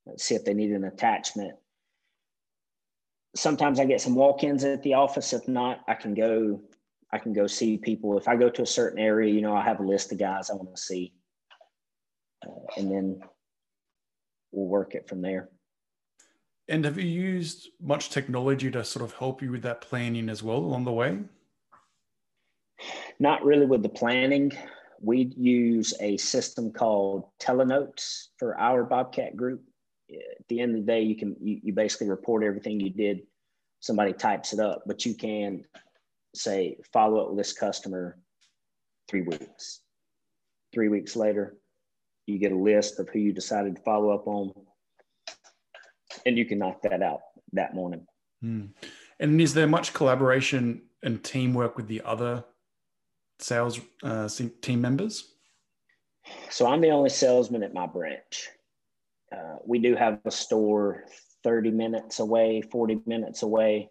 Let's 0.07 0.25
see 0.25 0.35
if 0.35 0.45
they 0.45 0.55
need 0.55 0.71
an 0.71 0.85
attachment 0.85 1.55
sometimes 3.37 3.81
I 3.81 3.85
get 3.85 4.01
some 4.01 4.15
walk-ins 4.15 4.65
at 4.65 4.83
the 4.83 4.95
office. 4.95 5.33
If 5.33 5.49
not, 5.49 5.81
I 5.89 5.95
can 5.95 6.15
go. 6.15 6.61
I 7.13 7.19
can 7.19 7.33
go 7.33 7.47
see 7.47 7.77
people. 7.77 8.19
If 8.19 8.27
I 8.27 8.35
go 8.35 8.51
to 8.51 8.63
a 8.63 8.67
certain 8.67 8.99
area, 8.99 9.33
you 9.33 9.41
know, 9.41 9.55
I 9.55 9.63
have 9.63 9.79
a 9.79 9.85
list 9.85 10.11
of 10.11 10.19
guys 10.19 10.51
I 10.51 10.55
want 10.55 10.75
to 10.75 10.83
see, 10.83 11.13
uh, 12.45 12.51
and 12.77 12.91
then 12.91 13.21
we'll 14.51 14.67
work 14.67 14.95
it 14.95 15.09
from 15.09 15.23
there. 15.23 15.49
And 16.67 16.85
have 16.85 16.99
you 16.99 17.05
used 17.05 17.69
much 17.81 18.11
technology 18.11 18.71
to 18.71 18.83
sort 18.85 19.05
of 19.05 19.15
help 19.15 19.43
you 19.43 19.53
with 19.53 19.63
that 19.63 19.81
planning 19.81 20.29
as 20.29 20.43
well 20.43 20.59
along 20.59 20.85
the 20.85 20.93
way? 20.93 21.21
Not 23.21 23.45
really 23.45 23.67
with 23.67 23.83
the 23.83 23.89
planning. 23.89 24.51
We 25.01 25.33
use 25.37 25.95
a 26.01 26.17
system 26.17 26.73
called 26.73 27.29
Telenotes 27.39 28.29
for 28.39 28.59
our 28.59 28.83
Bobcat 28.83 29.37
group 29.37 29.63
at 30.39 30.49
the 30.49 30.61
end 30.61 30.75
of 30.75 30.81
the 30.85 30.93
day, 30.93 31.03
you 31.03 31.17
can 31.17 31.37
you, 31.41 31.61
you 31.63 31.73
basically 31.73 32.09
report 32.09 32.45
everything 32.45 32.81
you 32.81 32.91
did. 32.91 33.21
Somebody 33.81 34.13
types 34.13 34.53
it 34.53 34.61
up, 34.61 34.83
but 34.87 35.05
you 35.05 35.15
can 35.15 35.65
say 36.35 36.77
follow 36.93 37.23
up 37.23 37.29
with 37.29 37.39
this 37.39 37.53
customer 37.53 38.19
three 39.09 39.23
weeks. 39.23 39.81
Three 40.73 40.89
weeks 40.89 41.15
later, 41.17 41.57
you 42.27 42.39
get 42.39 42.53
a 42.53 42.57
list 42.57 42.99
of 42.99 43.09
who 43.11 43.19
you 43.19 43.33
decided 43.33 43.77
to 43.77 43.83
follow 43.83 44.11
up 44.11 44.27
on, 44.27 44.53
and 46.27 46.37
you 46.37 46.45
can 46.45 46.59
knock 46.59 46.83
that 46.83 47.03
out 47.03 47.21
that 47.53 47.75
morning. 47.75 48.07
Hmm. 48.41 48.67
And 49.21 49.41
is 49.41 49.55
there 49.55 49.67
much 49.67 49.93
collaboration 49.93 50.83
and 51.03 51.23
teamwork 51.23 51.77
with 51.77 51.87
the 51.87 52.03
other 52.05 52.45
sales 53.39 53.81
uh, 54.03 54.29
team 54.61 54.81
members? 54.81 55.35
So 56.51 56.67
I'm 56.67 56.81
the 56.81 56.91
only 56.91 57.11
salesman 57.11 57.63
at 57.63 57.75
my 57.75 57.87
branch. 57.87 58.49
Uh, 59.33 59.57
we 59.65 59.79
do 59.79 59.95
have 59.95 60.21
a 60.25 60.31
store 60.31 61.05
30 61.43 61.71
minutes 61.71 62.21
away, 62.21 62.63
40 62.63 63.01
minutes 63.07 63.43
away, 63.43 63.91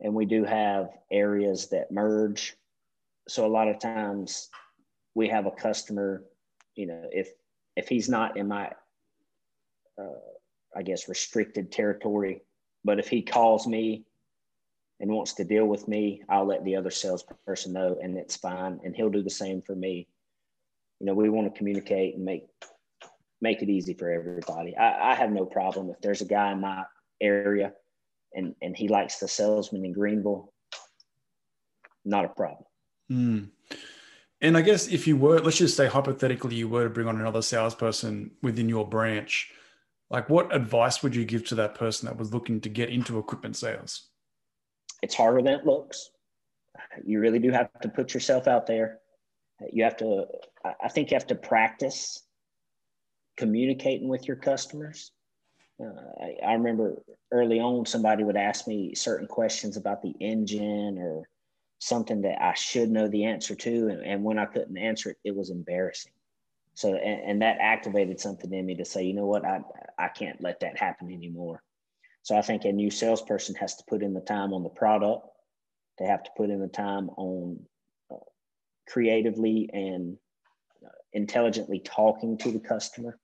and 0.00 0.14
we 0.14 0.24
do 0.24 0.44
have 0.44 0.90
areas 1.10 1.68
that 1.68 1.90
merge. 1.90 2.56
So 3.28 3.46
a 3.46 3.48
lot 3.48 3.68
of 3.68 3.78
times 3.78 4.48
we 5.14 5.28
have 5.28 5.46
a 5.46 5.50
customer, 5.50 6.24
you 6.74 6.86
know, 6.86 7.02
if 7.12 7.32
if 7.76 7.88
he's 7.88 8.08
not 8.08 8.36
in 8.36 8.48
my, 8.48 8.72
uh, 10.00 10.18
I 10.74 10.82
guess, 10.82 11.08
restricted 11.08 11.70
territory, 11.70 12.42
but 12.84 12.98
if 12.98 13.08
he 13.08 13.22
calls 13.22 13.68
me 13.68 14.04
and 15.00 15.10
wants 15.10 15.34
to 15.34 15.44
deal 15.44 15.66
with 15.66 15.86
me, 15.86 16.22
I'll 16.28 16.46
let 16.46 16.64
the 16.64 16.74
other 16.74 16.90
salesperson 16.90 17.72
know, 17.72 17.96
and 18.02 18.16
it's 18.16 18.36
fine. 18.36 18.80
And 18.82 18.96
he'll 18.96 19.10
do 19.10 19.22
the 19.22 19.30
same 19.30 19.62
for 19.62 19.76
me. 19.76 20.08
You 20.98 21.06
know, 21.06 21.14
we 21.14 21.28
want 21.28 21.52
to 21.52 21.56
communicate 21.56 22.16
and 22.16 22.24
make 22.24 22.46
make 23.40 23.62
it 23.62 23.68
easy 23.68 23.94
for 23.94 24.10
everybody. 24.10 24.76
I, 24.76 25.12
I 25.12 25.14
have 25.14 25.30
no 25.30 25.46
problem 25.46 25.90
if 25.90 26.00
there's 26.00 26.22
a 26.22 26.26
guy 26.26 26.52
in 26.52 26.60
my 26.60 26.84
area 27.20 27.72
and 28.34 28.54
and 28.62 28.76
he 28.76 28.88
likes 28.88 29.18
the 29.18 29.28
salesman 29.28 29.84
in 29.84 29.92
Greenville. 29.92 30.52
Not 32.04 32.24
a 32.24 32.28
problem. 32.28 32.64
Mm. 33.10 33.48
And 34.40 34.56
I 34.56 34.62
guess 34.62 34.88
if 34.88 35.06
you 35.06 35.16
were, 35.16 35.40
let's 35.40 35.58
just 35.58 35.76
say 35.76 35.86
hypothetically, 35.86 36.54
you 36.54 36.68
were 36.68 36.84
to 36.84 36.90
bring 36.90 37.08
on 37.08 37.20
another 37.20 37.42
salesperson 37.42 38.30
within 38.40 38.68
your 38.68 38.88
branch, 38.88 39.50
like 40.10 40.30
what 40.30 40.54
advice 40.54 41.02
would 41.02 41.14
you 41.14 41.24
give 41.24 41.44
to 41.46 41.56
that 41.56 41.74
person 41.74 42.06
that 42.06 42.16
was 42.16 42.32
looking 42.32 42.60
to 42.60 42.68
get 42.68 42.88
into 42.88 43.18
equipment 43.18 43.56
sales? 43.56 44.08
It's 45.02 45.14
harder 45.14 45.42
than 45.42 45.54
it 45.54 45.66
looks. 45.66 46.10
You 47.04 47.18
really 47.20 47.40
do 47.40 47.50
have 47.50 47.68
to 47.80 47.88
put 47.88 48.14
yourself 48.14 48.46
out 48.46 48.66
there. 48.66 49.00
You 49.72 49.82
have 49.82 49.96
to, 49.98 50.26
I 50.82 50.88
think 50.88 51.10
you 51.10 51.16
have 51.16 51.26
to 51.26 51.34
practice 51.34 52.22
communicating 53.38 54.08
with 54.08 54.28
your 54.28 54.36
customers. 54.36 55.12
Uh, 55.80 55.92
I, 56.20 56.36
I, 56.44 56.52
remember 56.54 57.00
early 57.30 57.60
on, 57.60 57.86
somebody 57.86 58.24
would 58.24 58.36
ask 58.36 58.66
me 58.66 58.94
certain 58.96 59.28
questions 59.28 59.76
about 59.76 60.02
the 60.02 60.12
engine 60.20 60.98
or 60.98 61.22
something 61.78 62.20
that 62.22 62.42
I 62.42 62.54
should 62.54 62.90
know 62.90 63.06
the 63.06 63.24
answer 63.24 63.54
to. 63.54 63.88
And, 63.88 64.04
and 64.04 64.24
when 64.24 64.38
I 64.38 64.46
couldn't 64.46 64.76
answer 64.76 65.10
it, 65.10 65.18
it 65.24 65.36
was 65.36 65.50
embarrassing. 65.50 66.12
So, 66.74 66.94
and, 66.94 67.30
and, 67.30 67.42
that 67.42 67.58
activated 67.60 68.20
something 68.20 68.52
in 68.52 68.66
me 68.66 68.74
to 68.76 68.84
say, 68.84 69.04
you 69.04 69.14
know 69.14 69.26
what, 69.26 69.44
I, 69.44 69.60
I 69.98 70.08
can't 70.08 70.40
let 70.40 70.60
that 70.60 70.78
happen 70.78 71.12
anymore. 71.12 71.62
So 72.22 72.36
I 72.36 72.42
think 72.42 72.64
a 72.64 72.72
new 72.72 72.90
salesperson 72.90 73.54
has 73.56 73.76
to 73.76 73.84
put 73.88 74.02
in 74.02 74.14
the 74.14 74.20
time 74.20 74.52
on 74.52 74.62
the 74.62 74.68
product. 74.68 75.26
They 75.98 76.06
have 76.06 76.22
to 76.24 76.30
put 76.36 76.50
in 76.50 76.60
the 76.60 76.68
time 76.68 77.10
on 77.10 77.58
uh, 78.12 78.16
creatively 78.86 79.70
and 79.72 80.16
uh, 80.84 80.90
intelligently 81.12 81.80
talking 81.80 82.38
to 82.38 82.52
the 82.52 82.60
customer. 82.60 83.18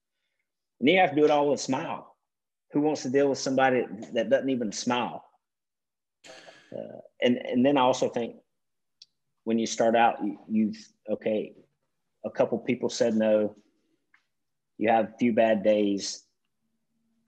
And 0.81 0.89
you 0.89 0.99
have 0.99 1.11
to 1.11 1.17
do 1.17 1.25
it 1.25 1.31
all 1.31 1.51
with 1.51 1.61
a 1.61 1.63
smile. 1.63 2.17
Who 2.73 2.81
wants 2.81 3.03
to 3.03 3.11
deal 3.11 3.29
with 3.29 3.39
somebody 3.39 3.85
that 4.13 4.31
doesn't 4.31 4.51
even 4.51 4.73
smile? 4.73 5.25
Uh, 6.77 6.99
and 7.23 7.37
and 7.37 7.65
then 7.65 7.79
I 7.79 7.83
also 7.83 8.09
think 8.09 8.37
when 9.45 9.59
you 9.59 9.67
start 9.67 9.95
out, 9.95 10.17
you, 10.25 10.39
you've 10.49 10.89
okay, 11.09 11.55
a 12.25 12.31
couple 12.31 12.59
people 12.59 12.89
said 12.89 13.15
no. 13.15 13.55
You 14.79 14.89
have 14.89 15.05
a 15.07 15.19
few 15.19 15.33
bad 15.33 15.63
days. 15.63 16.25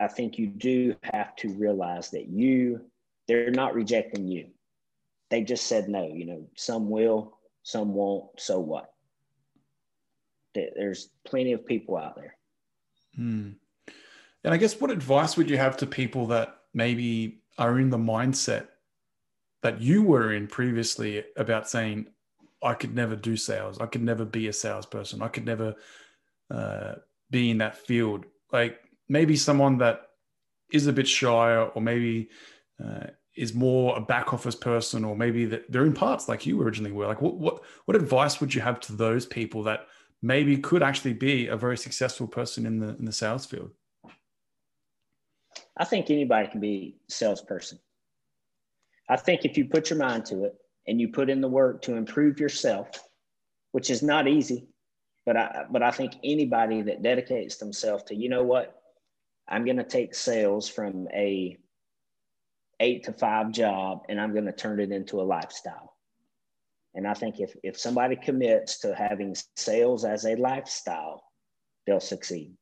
I 0.00 0.08
think 0.08 0.38
you 0.38 0.48
do 0.48 0.96
have 1.04 1.36
to 1.36 1.48
realize 1.54 2.10
that 2.10 2.28
you 2.28 2.80
they're 3.28 3.50
not 3.50 3.74
rejecting 3.74 4.26
you. 4.26 4.48
They 5.30 5.42
just 5.42 5.66
said 5.66 5.88
no. 5.88 6.08
You 6.12 6.26
know, 6.26 6.46
some 6.56 6.90
will, 6.90 7.38
some 7.62 7.94
won't. 7.94 8.40
So 8.40 8.58
what? 8.58 8.92
There's 10.54 11.10
plenty 11.24 11.52
of 11.52 11.66
people 11.66 11.96
out 11.96 12.16
there. 12.16 12.36
Hmm. 13.16 13.50
And 14.44 14.54
I 14.54 14.56
guess 14.58 14.80
what 14.80 14.90
advice 14.90 15.36
would 15.36 15.50
you 15.50 15.56
have 15.56 15.76
to 15.78 15.86
people 15.86 16.26
that 16.28 16.56
maybe 16.72 17.40
are 17.58 17.78
in 17.78 17.90
the 17.90 17.98
mindset 17.98 18.68
that 19.62 19.80
you 19.80 20.02
were 20.02 20.32
in 20.32 20.46
previously 20.46 21.24
about 21.36 21.68
saying, 21.68 22.06
I 22.62 22.74
could 22.74 22.94
never 22.94 23.16
do 23.16 23.36
sales. 23.36 23.80
I 23.80 23.86
could 23.86 24.02
never 24.02 24.24
be 24.24 24.48
a 24.48 24.52
salesperson. 24.52 25.22
I 25.22 25.28
could 25.28 25.44
never 25.44 25.74
uh, 26.50 26.94
be 27.30 27.50
in 27.50 27.58
that 27.58 27.76
field. 27.76 28.24
Like 28.52 28.78
maybe 29.08 29.36
someone 29.36 29.78
that 29.78 30.02
is 30.72 30.86
a 30.86 30.92
bit 30.92 31.08
shy 31.08 31.56
or 31.56 31.80
maybe 31.80 32.28
uh, 32.82 33.08
is 33.36 33.54
more 33.54 33.96
a 33.96 34.00
back 34.00 34.32
office 34.32 34.54
person 34.54 35.04
or 35.04 35.16
maybe 35.16 35.44
that 35.46 35.70
they're 35.70 35.86
in 35.86 35.92
parts 35.92 36.28
like 36.28 36.46
you 36.46 36.60
originally 36.60 36.92
were. 36.92 37.06
Like 37.06 37.20
what, 37.20 37.36
what, 37.36 37.62
what 37.84 37.96
advice 37.96 38.40
would 38.40 38.54
you 38.54 38.60
have 38.60 38.80
to 38.80 38.92
those 38.92 39.26
people 39.26 39.62
that 39.64 39.86
maybe 40.22 40.56
could 40.58 40.82
actually 40.82 41.12
be 41.12 41.48
a 41.48 41.56
very 41.56 41.76
successful 41.76 42.26
person 42.26 42.66
in 42.66 42.78
the 42.78 42.96
in 42.96 43.04
the 43.04 43.12
sales 43.12 43.46
field? 43.46 43.70
I 45.76 45.84
think 45.84 46.10
anybody 46.10 46.48
can 46.48 46.60
be 46.60 46.96
a 47.08 47.12
salesperson. 47.12 47.78
I 49.08 49.16
think 49.16 49.44
if 49.44 49.56
you 49.56 49.66
put 49.66 49.90
your 49.90 49.98
mind 49.98 50.24
to 50.26 50.44
it 50.44 50.54
and 50.86 51.00
you 51.00 51.08
put 51.08 51.30
in 51.30 51.40
the 51.40 51.48
work 51.48 51.82
to 51.82 51.94
improve 51.96 52.40
yourself, 52.40 52.88
which 53.72 53.90
is 53.90 54.02
not 54.02 54.26
easy, 54.26 54.68
but 55.24 55.36
I 55.36 55.64
but 55.70 55.82
I 55.82 55.90
think 55.90 56.14
anybody 56.24 56.82
that 56.82 57.02
dedicates 57.02 57.56
themselves 57.56 58.04
to, 58.04 58.14
you 58.14 58.28
know 58.28 58.42
what, 58.42 58.80
I'm 59.48 59.64
going 59.64 59.76
to 59.76 59.84
take 59.84 60.14
sales 60.14 60.68
from 60.68 61.08
a 61.12 61.56
eight 62.80 63.04
to 63.04 63.12
five 63.12 63.52
job 63.52 64.02
and 64.08 64.20
I'm 64.20 64.32
going 64.32 64.44
to 64.46 64.52
turn 64.52 64.80
it 64.80 64.92
into 64.92 65.20
a 65.20 65.22
lifestyle. 65.22 65.95
And 66.96 67.06
I 67.06 67.14
think 67.14 67.40
if, 67.40 67.54
if 67.62 67.78
somebody 67.78 68.16
commits 68.16 68.78
to 68.80 68.94
having 68.94 69.36
sales 69.54 70.04
as 70.04 70.24
a 70.24 70.34
lifestyle, 70.34 71.22
they'll 71.86 72.00
succeed. 72.00 72.56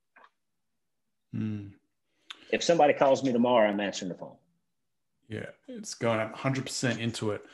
Mm. 1.35 1.70
If 2.51 2.62
somebody 2.62 2.92
calls 2.92 3.23
me 3.23 3.33
tomorrow, 3.33 3.68
I'm 3.68 3.81
answering 3.81 4.11
the 4.11 4.18
phone. 4.18 4.37
Yeah, 5.29 5.47
it's 5.68 5.94
going 5.94 6.29
100% 6.29 6.99
into 6.99 7.31
it. 7.31 7.44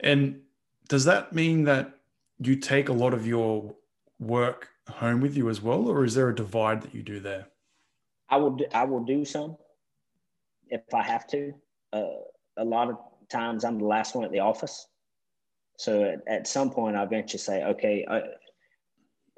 And 0.00 0.40
does 0.88 1.04
that 1.04 1.34
mean 1.34 1.64
that 1.64 1.98
you 2.38 2.56
take 2.56 2.88
a 2.88 2.92
lot 2.92 3.14
of 3.14 3.26
your 3.26 3.74
work 4.18 4.68
home 4.88 5.20
with 5.20 5.36
you 5.36 5.48
as 5.48 5.60
well, 5.60 5.86
or 5.88 6.04
is 6.04 6.14
there 6.14 6.30
a 6.30 6.34
divide 6.34 6.82
that 6.82 6.94
you 6.94 7.02
do 7.02 7.20
there? 7.20 7.46
I 8.28 8.36
will. 8.36 8.52
Do, 8.52 8.64
I 8.72 8.84
will 8.84 9.04
do 9.04 9.24
some 9.24 9.56
if 10.68 10.82
I 10.94 11.02
have 11.02 11.26
to. 11.28 11.52
Uh, 11.92 12.24
a 12.56 12.64
lot 12.64 12.88
of 12.88 12.96
times, 13.28 13.64
I'm 13.64 13.78
the 13.78 13.84
last 13.84 14.14
one 14.14 14.24
at 14.24 14.32
the 14.32 14.40
office, 14.40 14.86
so 15.76 16.04
at, 16.04 16.20
at 16.26 16.46
some 16.46 16.70
point, 16.70 16.96
I 16.96 17.02
eventually 17.02 17.38
say, 17.38 17.64
okay, 17.64 18.04
uh, 18.08 18.20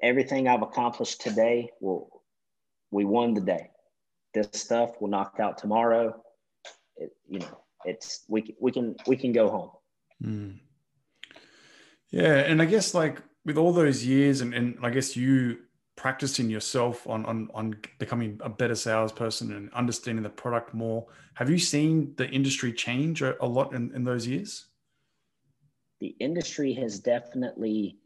everything 0.02 0.48
I've 0.48 0.62
accomplished 0.62 1.20
today, 1.20 1.70
will 1.80 2.22
we 2.90 3.04
won 3.04 3.34
the 3.34 3.40
day. 3.40 3.70
This 4.32 4.48
stuff 4.52 5.00
will 5.00 5.08
knock 5.08 5.36
out 5.40 5.58
tomorrow. 5.58 6.20
It, 6.96 7.12
you 7.28 7.40
know, 7.40 7.58
it's 7.84 8.24
we 8.28 8.54
we 8.60 8.72
can 8.72 8.96
we 9.06 9.16
can 9.16 9.32
go 9.32 9.48
home. 9.50 9.70
Mm. 10.22 10.60
Yeah, 12.10 12.36
and 12.38 12.62
I 12.62 12.64
guess 12.64 12.94
like 12.94 13.20
with 13.44 13.58
all 13.58 13.72
those 13.72 14.04
years, 14.04 14.40
and, 14.40 14.54
and 14.54 14.76
I 14.82 14.90
guess 14.90 15.16
you 15.16 15.58
practicing 15.96 16.50
yourself 16.50 17.06
on 17.08 17.24
on 17.26 17.48
on 17.54 17.76
becoming 17.98 18.40
a 18.42 18.48
better 18.48 18.74
salesperson 18.74 19.52
and 19.52 19.72
understanding 19.72 20.22
the 20.22 20.30
product 20.30 20.74
more. 20.74 21.06
Have 21.34 21.50
you 21.50 21.58
seen 21.58 22.14
the 22.16 22.28
industry 22.28 22.72
change 22.72 23.22
a, 23.22 23.42
a 23.42 23.46
lot 23.46 23.74
in, 23.74 23.94
in 23.94 24.04
those 24.04 24.26
years? 24.26 24.66
The 26.00 26.14
industry 26.20 26.72
has 26.74 26.98
definitely, 26.98 27.98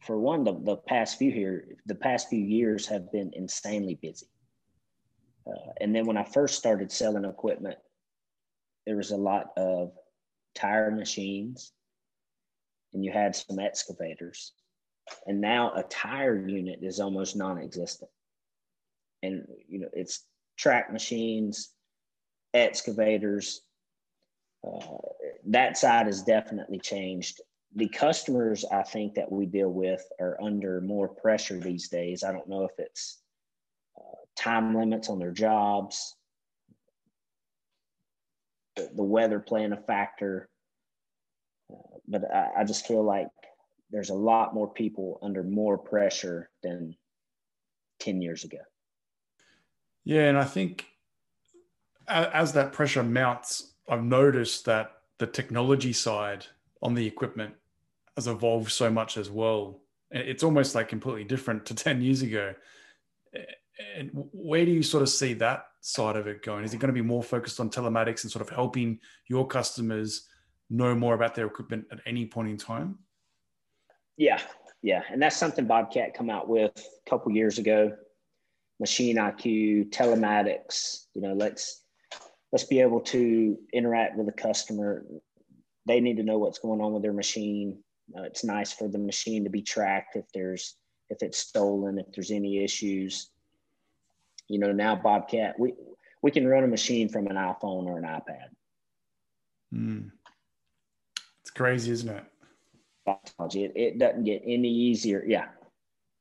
for 0.00 0.18
one, 0.18 0.44
the, 0.44 0.58
the 0.62 0.76
past 0.76 1.18
few 1.18 1.30
here, 1.30 1.64
the 1.86 1.94
past 1.94 2.28
few 2.28 2.44
years 2.44 2.86
have 2.86 3.10
been 3.12 3.32
insanely 3.34 3.98
busy. 4.00 4.26
Uh, 5.46 5.72
and 5.80 5.94
then 5.94 6.06
when 6.06 6.16
I 6.16 6.24
first 6.24 6.58
started 6.58 6.92
selling 6.92 7.24
equipment, 7.24 7.78
there 8.86 8.96
was 8.96 9.10
a 9.10 9.16
lot 9.16 9.52
of 9.56 9.92
tire 10.54 10.90
machines, 10.90 11.72
and 12.92 13.04
you 13.04 13.12
had 13.12 13.34
some 13.34 13.58
excavators. 13.58 14.52
And 15.26 15.40
now 15.40 15.72
a 15.74 15.82
tire 15.84 16.46
unit 16.46 16.80
is 16.82 17.00
almost 17.00 17.36
non-existent. 17.36 18.10
And 19.22 19.46
you 19.68 19.80
know, 19.80 19.88
it's 19.92 20.24
track 20.56 20.92
machines, 20.92 21.70
excavators, 22.54 23.62
that 25.46 25.76
side 25.76 26.06
has 26.06 26.22
definitely 26.22 26.78
changed. 26.78 27.40
The 27.74 27.88
customers 27.88 28.64
I 28.70 28.82
think 28.82 29.14
that 29.14 29.30
we 29.30 29.46
deal 29.46 29.70
with 29.70 30.02
are 30.20 30.38
under 30.42 30.80
more 30.80 31.08
pressure 31.08 31.58
these 31.58 31.88
days. 31.88 32.24
I 32.24 32.32
don't 32.32 32.48
know 32.48 32.64
if 32.64 32.72
it's 32.78 33.18
uh, 33.98 34.16
time 34.36 34.74
limits 34.74 35.08
on 35.08 35.18
their 35.18 35.30
jobs, 35.30 36.16
the, 38.76 38.90
the 38.94 39.02
weather 39.02 39.40
playing 39.40 39.72
a 39.72 39.76
factor, 39.76 40.48
uh, 41.72 41.98
but 42.08 42.30
I, 42.32 42.50
I 42.58 42.64
just 42.64 42.86
feel 42.86 43.04
like 43.04 43.28
there's 43.90 44.10
a 44.10 44.14
lot 44.14 44.54
more 44.54 44.68
people 44.68 45.18
under 45.22 45.42
more 45.42 45.78
pressure 45.78 46.50
than 46.62 46.96
10 48.00 48.20
years 48.22 48.44
ago. 48.44 48.58
Yeah, 50.04 50.28
and 50.28 50.38
I 50.38 50.44
think 50.44 50.86
as 52.08 52.52
that 52.54 52.72
pressure 52.72 53.02
mounts, 53.02 53.74
I've 53.90 54.04
noticed 54.04 54.64
that 54.66 54.92
the 55.18 55.26
technology 55.26 55.92
side 55.92 56.46
on 56.80 56.94
the 56.94 57.06
equipment 57.06 57.54
has 58.16 58.28
evolved 58.28 58.70
so 58.70 58.88
much 58.88 59.16
as 59.16 59.28
well. 59.28 59.80
It's 60.12 60.44
almost 60.44 60.74
like 60.74 60.88
completely 60.88 61.24
different 61.24 61.66
to 61.66 61.74
10 61.86 62.00
years 62.00 62.22
ago. 62.22 62.54
And 63.96 64.10
where 64.32 64.64
do 64.64 64.70
you 64.70 64.82
sort 64.82 65.02
of 65.02 65.08
see 65.08 65.32
that 65.34 65.64
side 65.80 66.16
of 66.16 66.26
it 66.26 66.42
going? 66.42 66.64
Is 66.64 66.72
it 66.72 66.78
going 66.78 66.94
to 66.94 67.02
be 67.02 67.06
more 67.06 67.22
focused 67.22 67.58
on 67.60 67.70
telematics 67.70 68.22
and 68.22 68.30
sort 68.30 68.42
of 68.42 68.50
helping 68.50 69.00
your 69.28 69.46
customers 69.46 70.28
know 70.68 70.94
more 70.94 71.14
about 71.14 71.34
their 71.34 71.46
equipment 71.46 71.86
at 71.90 71.98
any 72.06 72.26
point 72.26 72.48
in 72.48 72.56
time? 72.56 72.98
Yeah, 74.16 74.40
yeah, 74.82 75.02
and 75.10 75.20
that's 75.20 75.36
something 75.36 75.66
Bobcat 75.66 76.14
come 76.14 76.30
out 76.30 76.48
with 76.48 76.72
a 76.76 77.10
couple 77.10 77.32
years 77.32 77.58
ago. 77.58 77.96
Machine 78.78 79.16
IQ, 79.16 79.90
telematics. 79.90 81.06
You 81.14 81.22
know, 81.22 81.32
let's 81.32 81.82
let's 82.52 82.64
be 82.64 82.80
able 82.80 83.00
to 83.00 83.58
interact 83.72 84.16
with 84.16 84.26
the 84.26 84.32
customer. 84.32 85.04
They 85.86 86.00
need 86.00 86.16
to 86.16 86.22
know 86.22 86.38
what's 86.38 86.58
going 86.58 86.80
on 86.80 86.92
with 86.92 87.02
their 87.02 87.12
machine. 87.12 87.82
Uh, 88.16 88.22
it's 88.22 88.44
nice 88.44 88.72
for 88.72 88.88
the 88.88 88.98
machine 88.98 89.44
to 89.44 89.50
be 89.50 89.62
tracked 89.62 90.16
if 90.16 90.24
there's 90.32 90.76
if 91.08 91.22
it's 91.22 91.38
stolen, 91.38 91.98
if 91.98 92.06
there's 92.14 92.30
any 92.30 92.62
issues. 92.62 93.30
You 94.48 94.58
know, 94.58 94.72
now 94.72 94.96
Bobcat, 94.96 95.58
we 95.58 95.74
we 96.22 96.30
can 96.30 96.46
run 96.46 96.64
a 96.64 96.68
machine 96.68 97.08
from 97.08 97.26
an 97.28 97.36
iPhone 97.36 97.86
or 97.86 97.98
an 97.98 98.04
iPad. 98.04 98.48
Mm. 99.72 100.10
It's 101.40 101.50
crazy, 101.50 101.92
isn't 101.92 102.08
it? 102.08 102.24
Technology. 103.06 103.64
It, 103.64 103.72
it 103.76 103.98
doesn't 103.98 104.24
get 104.24 104.42
any 104.44 104.68
easier. 104.68 105.24
Yeah. 105.26 105.46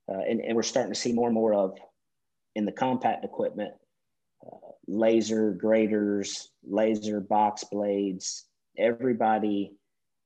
Uh, 0.07 0.21
and, 0.27 0.41
and 0.41 0.55
we're 0.55 0.63
starting 0.63 0.93
to 0.93 0.99
see 0.99 1.13
more 1.13 1.27
and 1.27 1.35
more 1.35 1.53
of 1.53 1.77
in 2.55 2.65
the 2.65 2.71
compact 2.71 3.23
equipment 3.23 3.73
laser 4.89 5.51
graders, 5.51 6.49
laser 6.67 7.19
box 7.19 7.63
blades. 7.63 8.45
Everybody 8.77 9.73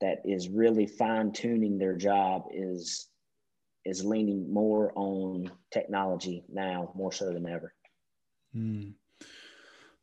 that 0.00 0.22
is 0.24 0.48
really 0.48 0.86
fine 0.86 1.32
tuning 1.32 1.78
their 1.78 1.96
job 1.96 2.44
is 2.52 3.08
is 3.84 4.02
leaning 4.02 4.50
more 4.52 4.92
on 4.96 5.50
technology 5.70 6.42
now 6.48 6.90
more 6.94 7.12
so 7.12 7.32
than 7.32 7.46
ever. 7.46 7.74
Mm. 8.56 8.94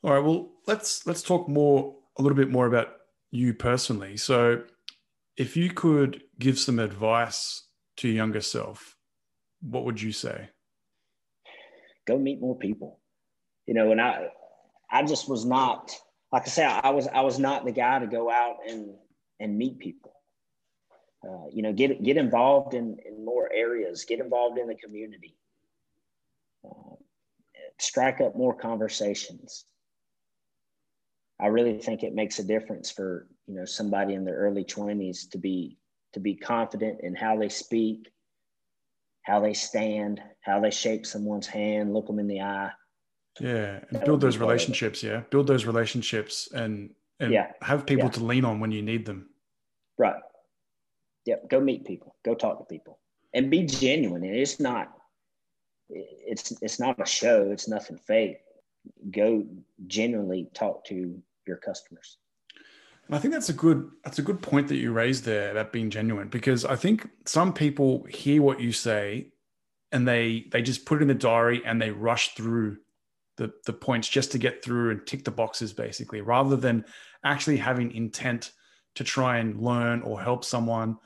All 0.03 0.13
right. 0.13 0.23
Well, 0.23 0.51
let's 0.67 1.07
let's 1.07 1.23
talk 1.23 1.49
more 1.49 1.95
a 2.17 2.21
little 2.21 2.35
bit 2.35 2.51
more 2.51 2.67
about 2.67 2.89
you 3.31 3.53
personally. 3.53 4.17
So, 4.17 4.63
if 5.37 5.57
you 5.57 5.71
could 5.71 6.21
give 6.37 6.59
some 6.59 6.77
advice 6.77 7.65
to 7.97 8.07
your 8.07 8.17
younger 8.17 8.41
self, 8.41 8.97
what 9.61 9.85
would 9.85 10.01
you 10.01 10.11
say? 10.11 10.49
Go 12.07 12.19
meet 12.19 12.41
more 12.41 12.57
people. 12.57 12.99
You 13.65 13.73
know, 13.75 13.91
and 13.91 14.01
I 14.01 14.27
I 14.91 15.03
just 15.03 15.29
was 15.29 15.45
not 15.45 15.95
like 16.31 16.43
I 16.43 16.49
say 16.49 16.65
I 16.65 16.89
was 16.89 17.07
I 17.07 17.21
was 17.21 17.39
not 17.39 17.65
the 17.65 17.71
guy 17.71 17.99
to 17.99 18.07
go 18.07 18.29
out 18.29 18.57
and 18.67 18.95
and 19.39 19.57
meet 19.57 19.79
people. 19.79 20.13
Uh, 21.23 21.47
you 21.51 21.61
know, 21.61 21.73
get 21.73 22.01
get 22.03 22.17
involved 22.17 22.73
in 22.73 22.97
in 23.05 23.23
more 23.23 23.49
areas. 23.53 24.05
Get 24.05 24.19
involved 24.19 24.57
in 24.57 24.67
the 24.67 24.75
community. 24.75 25.37
Uh, 26.65 26.95
strike 27.79 28.21
up 28.21 28.35
more 28.35 28.55
conversations. 28.55 29.65
I 31.39 31.47
really 31.47 31.79
think 31.79 32.03
it 32.03 32.13
makes 32.13 32.39
a 32.39 32.43
difference 32.43 32.91
for 32.91 33.27
you 33.47 33.55
know 33.55 33.65
somebody 33.65 34.13
in 34.13 34.25
their 34.25 34.37
early 34.37 34.63
20s 34.63 35.29
to 35.31 35.37
be 35.37 35.77
to 36.13 36.19
be 36.19 36.35
confident 36.35 36.99
in 37.01 37.15
how 37.15 37.37
they 37.37 37.49
speak, 37.49 38.11
how 39.23 39.39
they 39.39 39.53
stand, 39.53 40.21
how 40.41 40.59
they 40.59 40.71
shake 40.71 41.05
someone's 41.05 41.47
hand, 41.47 41.93
look 41.93 42.07
them 42.07 42.19
in 42.19 42.27
the 42.27 42.41
eye. 42.41 42.71
Yeah, 43.39 43.79
and 43.89 44.03
build 44.03 44.21
those 44.21 44.37
relationships. 44.37 45.01
Yeah, 45.01 45.21
build 45.29 45.47
those 45.47 45.65
relationships 45.65 46.49
and 46.53 46.93
and 47.19 47.31
yeah. 47.31 47.51
have 47.61 47.85
people 47.85 48.05
yeah. 48.05 48.11
to 48.11 48.23
lean 48.23 48.45
on 48.45 48.59
when 48.59 48.71
you 48.71 48.81
need 48.81 49.05
them. 49.05 49.29
Right. 49.97 50.21
Yep. 51.25 51.49
Go 51.49 51.59
meet 51.59 51.85
people. 51.85 52.15
Go 52.25 52.33
talk 52.33 52.57
to 52.57 52.65
people, 52.65 52.99
and 53.33 53.49
be 53.49 53.63
genuine. 53.63 54.23
And 54.23 54.35
it's 54.35 54.59
not. 54.59 54.91
It's 55.89 56.51
it's 56.61 56.79
not 56.79 56.99
a 56.99 57.05
show. 57.05 57.51
It's 57.51 57.67
nothing 57.67 57.97
fake. 57.97 58.37
Go 59.11 59.45
genuinely 59.87 60.49
talk 60.53 60.83
to 60.85 61.21
your 61.45 61.57
customers. 61.57 62.17
And 63.07 63.15
I 63.15 63.19
think 63.19 63.33
that's 63.33 63.49
a 63.49 63.53
good 63.53 63.89
that's 64.03 64.19
a 64.19 64.21
good 64.21 64.41
point 64.41 64.67
that 64.69 64.77
you 64.77 64.91
raised 64.91 65.25
there 65.25 65.51
about 65.51 65.73
being 65.73 65.89
genuine 65.89 66.29
because 66.29 66.65
I 66.65 66.75
think 66.75 67.09
some 67.25 67.53
people 67.53 68.03
hear 68.03 68.41
what 68.41 68.59
you 68.61 68.71
say 68.71 69.27
and 69.91 70.07
they 70.07 70.45
they 70.51 70.61
just 70.61 70.85
put 70.85 70.99
it 70.99 71.01
in 71.01 71.07
the 71.07 71.13
diary 71.13 71.61
and 71.65 71.81
they 71.81 71.91
rush 71.91 72.35
through 72.35 72.77
the 73.37 73.51
the 73.65 73.73
points 73.73 74.07
just 74.07 74.31
to 74.31 74.37
get 74.37 74.63
through 74.63 74.91
and 74.91 75.05
tick 75.05 75.23
the 75.23 75.31
boxes 75.31 75.73
basically 75.73 76.21
rather 76.21 76.55
than 76.55 76.85
actually 77.23 77.57
having 77.57 77.91
intent 77.91 78.51
to 78.95 79.03
try 79.03 79.37
and 79.37 79.61
learn 79.61 80.01
or 80.01 80.21
help 80.21 80.43
someone 80.43 80.97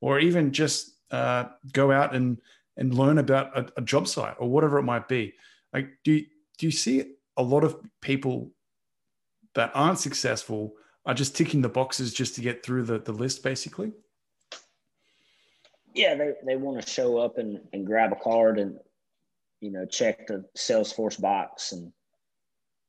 or 0.00 0.18
even 0.18 0.52
just 0.52 0.96
uh, 1.10 1.44
go 1.72 1.92
out 1.92 2.14
and 2.14 2.40
and 2.76 2.94
learn 2.94 3.18
about 3.18 3.56
a, 3.56 3.70
a 3.76 3.82
job 3.82 4.08
site 4.08 4.34
or 4.38 4.48
whatever 4.48 4.78
it 4.78 4.82
might 4.82 5.08
be 5.08 5.34
like 5.72 5.90
do 6.04 6.12
you, 6.12 6.26
do 6.58 6.66
you 6.66 6.72
see 6.72 7.04
a 7.36 7.42
lot 7.42 7.64
of 7.64 7.76
people 8.00 8.50
that 9.54 9.70
aren't 9.74 9.98
successful 9.98 10.74
are 11.06 11.14
just 11.14 11.36
ticking 11.36 11.60
the 11.60 11.68
boxes 11.68 12.12
just 12.12 12.34
to 12.34 12.40
get 12.40 12.64
through 12.64 12.84
the, 12.84 12.98
the 12.98 13.12
list, 13.12 13.42
basically? 13.42 13.92
Yeah, 15.94 16.14
they, 16.14 16.32
they 16.44 16.56
want 16.56 16.80
to 16.80 16.90
show 16.90 17.18
up 17.18 17.38
and, 17.38 17.60
and 17.72 17.86
grab 17.86 18.12
a 18.12 18.16
card 18.16 18.58
and, 18.58 18.78
you 19.60 19.70
know, 19.70 19.86
check 19.86 20.26
the 20.26 20.44
Salesforce 20.56 21.20
box 21.20 21.72
and 21.72 21.92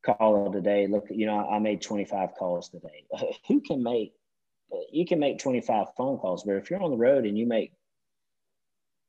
call 0.04 0.52
it 0.52 0.58
a 0.58 0.60
day. 0.60 0.86
Look, 0.86 1.06
you 1.10 1.26
know, 1.26 1.46
I 1.48 1.58
made 1.58 1.82
25 1.82 2.34
calls 2.34 2.68
today. 2.68 3.04
Who 3.48 3.60
can 3.60 3.82
make, 3.82 4.12
you 4.92 5.06
can 5.06 5.18
make 5.18 5.38
25 5.38 5.88
phone 5.96 6.18
calls, 6.18 6.44
but 6.44 6.56
if 6.56 6.70
you're 6.70 6.82
on 6.82 6.90
the 6.90 6.96
road 6.96 7.24
and 7.24 7.38
you 7.38 7.46
make, 7.46 7.72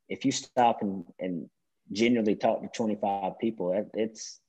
if 0.10 0.24
you 0.24 0.32
stop 0.32 0.82
and, 0.82 1.04
and 1.20 1.50
genuinely 1.91 2.36
talk 2.36 2.62
to 2.62 2.70
25 2.70 3.39
people, 3.39 3.88
it's, 3.93 4.39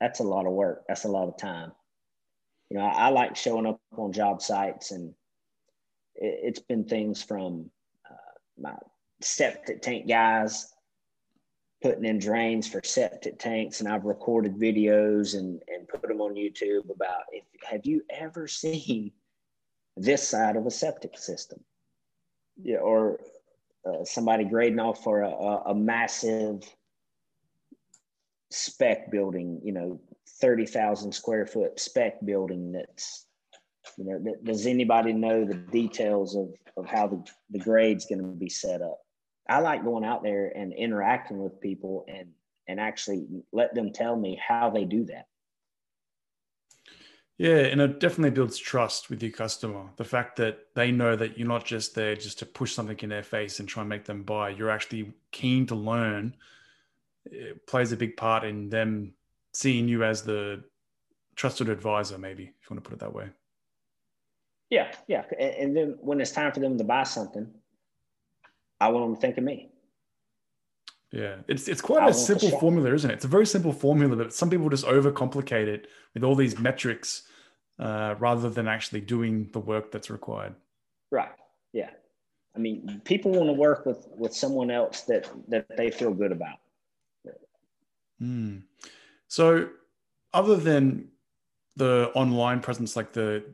that's 0.00 0.20
a 0.20 0.24
lot 0.24 0.46
of 0.46 0.52
work. 0.52 0.84
That's 0.88 1.04
a 1.04 1.08
lot 1.08 1.28
of 1.28 1.38
time 1.38 1.72
you 2.72 2.78
know, 2.78 2.86
I, 2.86 2.92
I 2.92 3.08
like 3.10 3.36
showing 3.36 3.66
up 3.66 3.78
on 3.98 4.12
job 4.12 4.40
sites, 4.40 4.92
and 4.92 5.12
it, 6.14 6.56
has 6.56 6.64
been 6.64 6.86
things 6.86 7.22
from 7.22 7.70
uh, 8.10 8.38
my 8.58 8.74
septic 9.20 9.82
tank 9.82 10.08
guys 10.08 10.72
putting 11.82 12.04
in 12.04 12.18
drains 12.18 12.68
for 12.68 12.80
septic 12.84 13.38
tanks, 13.38 13.80
and 13.80 13.88
I've 13.88 14.04
recorded 14.04 14.56
videos 14.56 15.36
and 15.36 15.62
and 15.68 15.88
put 15.88 16.02
them 16.02 16.20
on 16.20 16.34
YouTube 16.34 16.90
about 16.90 17.22
if 17.32 17.44
have 17.68 17.84
you 17.84 18.02
ever 18.10 18.46
seen 18.46 19.12
this 19.96 20.26
side 20.26 20.56
of 20.56 20.66
a 20.66 20.70
septic 20.70 21.18
system, 21.18 21.60
yeah, 22.62 22.78
or 22.78 23.20
uh, 23.84 24.04
somebody 24.04 24.44
grading 24.44 24.80
off 24.80 25.02
for 25.02 25.22
a, 25.22 25.30
a, 25.30 25.74
massive 25.74 26.62
spec 28.50 29.10
building, 29.10 29.60
you 29.64 29.72
know, 29.72 30.00
30,000 30.40 31.12
square 31.12 31.46
foot 31.46 31.80
spec 31.80 32.24
building 32.24 32.72
that's, 32.72 33.26
you 33.98 34.04
know, 34.04 34.34
does 34.44 34.66
anybody 34.66 35.12
know 35.12 35.44
the 35.44 35.54
details 35.54 36.36
of, 36.36 36.54
of 36.76 36.86
how 36.86 37.08
the, 37.08 37.22
the 37.50 37.58
grade's 37.58 38.06
going 38.06 38.20
to 38.20 38.28
be 38.28 38.48
set 38.48 38.82
up? 38.82 39.00
I 39.48 39.58
like 39.60 39.84
going 39.84 40.04
out 40.04 40.22
there 40.22 40.52
and 40.54 40.72
interacting 40.72 41.42
with 41.42 41.60
people 41.60 42.04
and, 42.08 42.28
and 42.68 42.78
actually 42.78 43.26
let 43.52 43.74
them 43.74 43.92
tell 43.92 44.16
me 44.16 44.40
how 44.46 44.70
they 44.70 44.84
do 44.84 45.04
that. 45.06 45.26
Yeah, 47.38 47.56
and 47.56 47.80
it 47.80 47.98
definitely 47.98 48.30
builds 48.30 48.56
trust 48.58 49.10
with 49.10 49.22
your 49.22 49.32
customer. 49.32 49.90
The 49.96 50.04
fact 50.04 50.36
that 50.36 50.66
they 50.74 50.92
know 50.92 51.16
that 51.16 51.38
you're 51.38 51.48
not 51.48 51.64
just 51.64 51.94
there 51.94 52.14
just 52.14 52.38
to 52.38 52.46
push 52.46 52.72
something 52.72 52.98
in 53.00 53.08
their 53.08 53.24
face 53.24 53.58
and 53.58 53.68
try 53.68 53.80
and 53.80 53.88
make 53.88 54.04
them 54.04 54.22
buy. 54.22 54.50
You're 54.50 54.70
actually 54.70 55.12
keen 55.32 55.66
to 55.66 55.74
learn. 55.74 56.36
It 57.24 57.66
plays 57.66 57.90
a 57.90 57.96
big 57.96 58.16
part 58.16 58.44
in 58.44 58.68
them 58.68 59.14
seeing 59.54 59.88
you 59.88 60.04
as 60.04 60.22
the 60.22 60.62
trusted 61.34 61.68
advisor, 61.68 62.18
maybe 62.18 62.44
if 62.44 62.70
you 62.70 62.74
want 62.74 62.84
to 62.84 62.88
put 62.88 62.94
it 62.94 63.00
that 63.00 63.14
way. 63.14 63.30
Yeah, 64.70 64.92
yeah. 65.08 65.24
And 65.38 65.76
then 65.76 65.98
when 66.00 66.20
it's 66.20 66.30
time 66.30 66.52
for 66.52 66.60
them 66.60 66.78
to 66.78 66.84
buy 66.84 67.02
something, 67.02 67.52
I 68.82 68.88
want 68.88 69.06
them 69.06 69.14
to 69.14 69.20
think 69.20 69.38
of 69.38 69.44
me. 69.44 69.70
Yeah, 71.12 71.36
it's 71.46 71.68
it's 71.68 71.80
quite 71.80 72.02
I 72.02 72.08
a 72.08 72.14
simple 72.14 72.50
formula, 72.58 72.92
isn't 72.92 73.10
it? 73.10 73.14
It's 73.14 73.24
a 73.24 73.28
very 73.28 73.46
simple 73.46 73.72
formula, 73.72 74.16
but 74.16 74.32
some 74.32 74.50
people 74.50 74.68
just 74.68 74.86
overcomplicate 74.86 75.68
it 75.68 75.86
with 76.14 76.24
all 76.24 76.34
these 76.34 76.58
metrics 76.58 77.22
uh, 77.78 78.16
rather 78.18 78.50
than 78.50 78.66
actually 78.66 79.02
doing 79.02 79.48
the 79.52 79.60
work 79.60 79.92
that's 79.92 80.10
required. 80.10 80.54
Right. 81.12 81.30
Yeah. 81.72 81.90
I 82.56 82.58
mean, 82.58 83.00
people 83.04 83.30
want 83.30 83.46
to 83.48 83.52
work 83.52 83.86
with 83.86 84.08
with 84.16 84.34
someone 84.34 84.70
else 84.70 85.02
that 85.02 85.30
that 85.48 85.66
they 85.76 85.90
feel 85.90 86.12
good 86.12 86.32
about. 86.32 86.58
Hmm. 88.18 88.58
So, 89.28 89.68
other 90.34 90.56
than 90.56 91.08
the 91.76 92.10
online 92.14 92.60
presence 92.60 92.96
like 92.96 93.12
the 93.12 93.44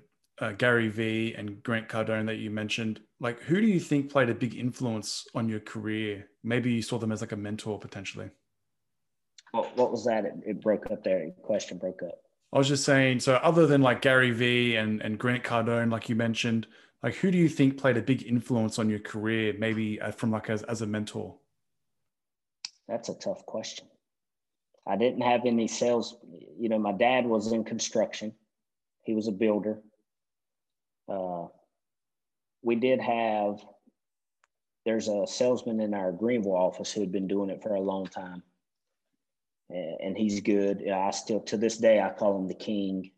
uh, 0.41 0.53
Gary 0.53 0.89
Vee 0.89 1.35
and 1.35 1.63
Grant 1.63 1.89
Cardone 1.89 2.27
that 2.27 2.37
you 2.37 2.51
mentioned, 2.51 3.01
like 3.21 3.41
who 3.41 3.61
do 3.61 3.67
you 3.67 3.81
think 3.81 4.11
played 4.11 4.31
a 4.31 4.35
big 4.35 4.55
influence 4.55 5.27
on 5.35 5.49
your 5.49 5.61
career? 5.61 6.29
Maybe 6.45 6.73
you 6.73 6.83
saw 6.83 6.99
them 6.99 7.13
as 7.13 7.21
like 7.21 7.33
a 7.33 7.37
mentor 7.37 7.79
potentially. 7.79 8.31
What, 9.53 9.77
what 9.77 9.91
was 9.91 10.05
that? 10.05 10.25
It, 10.25 10.35
it 10.47 10.61
broke 10.61 10.91
up 10.91 11.03
there. 11.05 11.31
question 11.43 11.79
broke 11.79 12.03
up. 12.03 12.19
I 12.53 12.59
was 12.59 12.69
just 12.69 12.85
saying, 12.85 13.21
so 13.21 13.35
other 13.37 13.67
than 13.67 13.83
like 13.83 14.01
Gary 14.01 14.31
Vee 14.31 14.77
and, 14.77 15.03
and 15.03 15.19
Grant 15.19 15.45
Cardone, 15.45 15.91
like 15.91 16.09
you 16.09 16.15
mentioned, 16.15 16.67
like 17.03 17.15
who 17.17 17.31
do 17.31 17.39
you 17.39 17.49
think 17.49 17.77
played 17.77 17.97
a 17.97 18.03
big 18.03 18.27
influence 18.27 18.79
on 18.79 18.89
your 18.89 19.01
career, 19.01 19.55
maybe 19.59 20.01
uh, 20.01 20.11
from 20.11 20.31
like 20.31 20.49
as, 20.49 20.63
as 20.65 20.83
a 20.83 20.87
mentor? 20.87 21.37
That's 22.89 23.11
a 23.11 23.15
tough 23.15 23.45
question. 23.45 23.87
I 24.87 24.97
didn't 24.97 25.21
have 25.21 25.43
any 25.45 25.69
sales. 25.69 26.17
You 26.59 26.71
know, 26.71 26.79
my 26.79 26.93
dad 26.93 27.27
was 27.27 27.53
in 27.53 27.65
construction. 27.65 28.33
He 29.03 29.15
was 29.15 29.29
a 29.29 29.33
builder. 29.33 29.83
Uh, 31.09 31.47
we 32.63 32.77
did 32.77 33.01
have 33.01 33.65
there's 34.85 35.09
a 35.09 35.27
salesman 35.27 35.81
in 35.81 35.93
our 35.93 36.13
Greenville 36.13 36.57
office 36.57 36.91
who 36.93 37.01
had 37.01 37.13
been 37.13 37.29
doing 37.29 37.51
it 37.51 37.63
for 37.63 37.75
a 37.75 37.81
long 37.81 38.07
time, 38.07 38.43
and 39.69 40.17
he's 40.17 40.41
good. 40.41 40.89
I 40.89 41.11
still 41.11 41.41
to 41.41 41.57
this 41.57 41.77
day 41.77 42.01
I 42.01 42.11
call 42.11 42.39
him 42.39 42.49
the 42.49 42.55
king. 42.55 43.11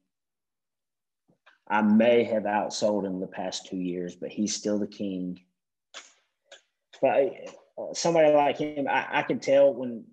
I 1.69 1.83
may 1.83 2.25
have 2.25 2.43
outsold 2.43 3.07
him 3.07 3.21
the 3.21 3.29
past 3.29 3.67
two 3.67 3.77
years, 3.77 4.17
but 4.17 4.31
he's 4.31 4.57
still 4.57 4.81
the 4.81 4.89
king. 4.89 5.41
But 7.01 7.33
uh, 7.79 7.95
somebody 7.95 8.33
like 8.35 8.59
him, 8.59 8.89
I, 8.89 9.07
I 9.21 9.23
tell 9.23 9.73
when 9.73 10.05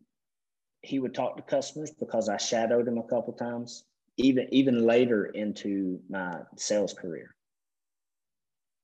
he 0.82 1.00
would 1.00 1.16
talk 1.16 1.38
to 1.38 1.42
customers 1.42 1.92
because 1.92 2.30
I 2.30 2.38
shadowed 2.38 2.88
him 2.88 3.00
a 3.00 3.04
couple 3.04 3.34
times, 3.34 3.86
even 4.18 4.48
even 4.52 4.86
later 4.86 5.26
into 5.26 6.00
my 6.08 6.42
sales 6.56 6.94
career. 6.94 7.36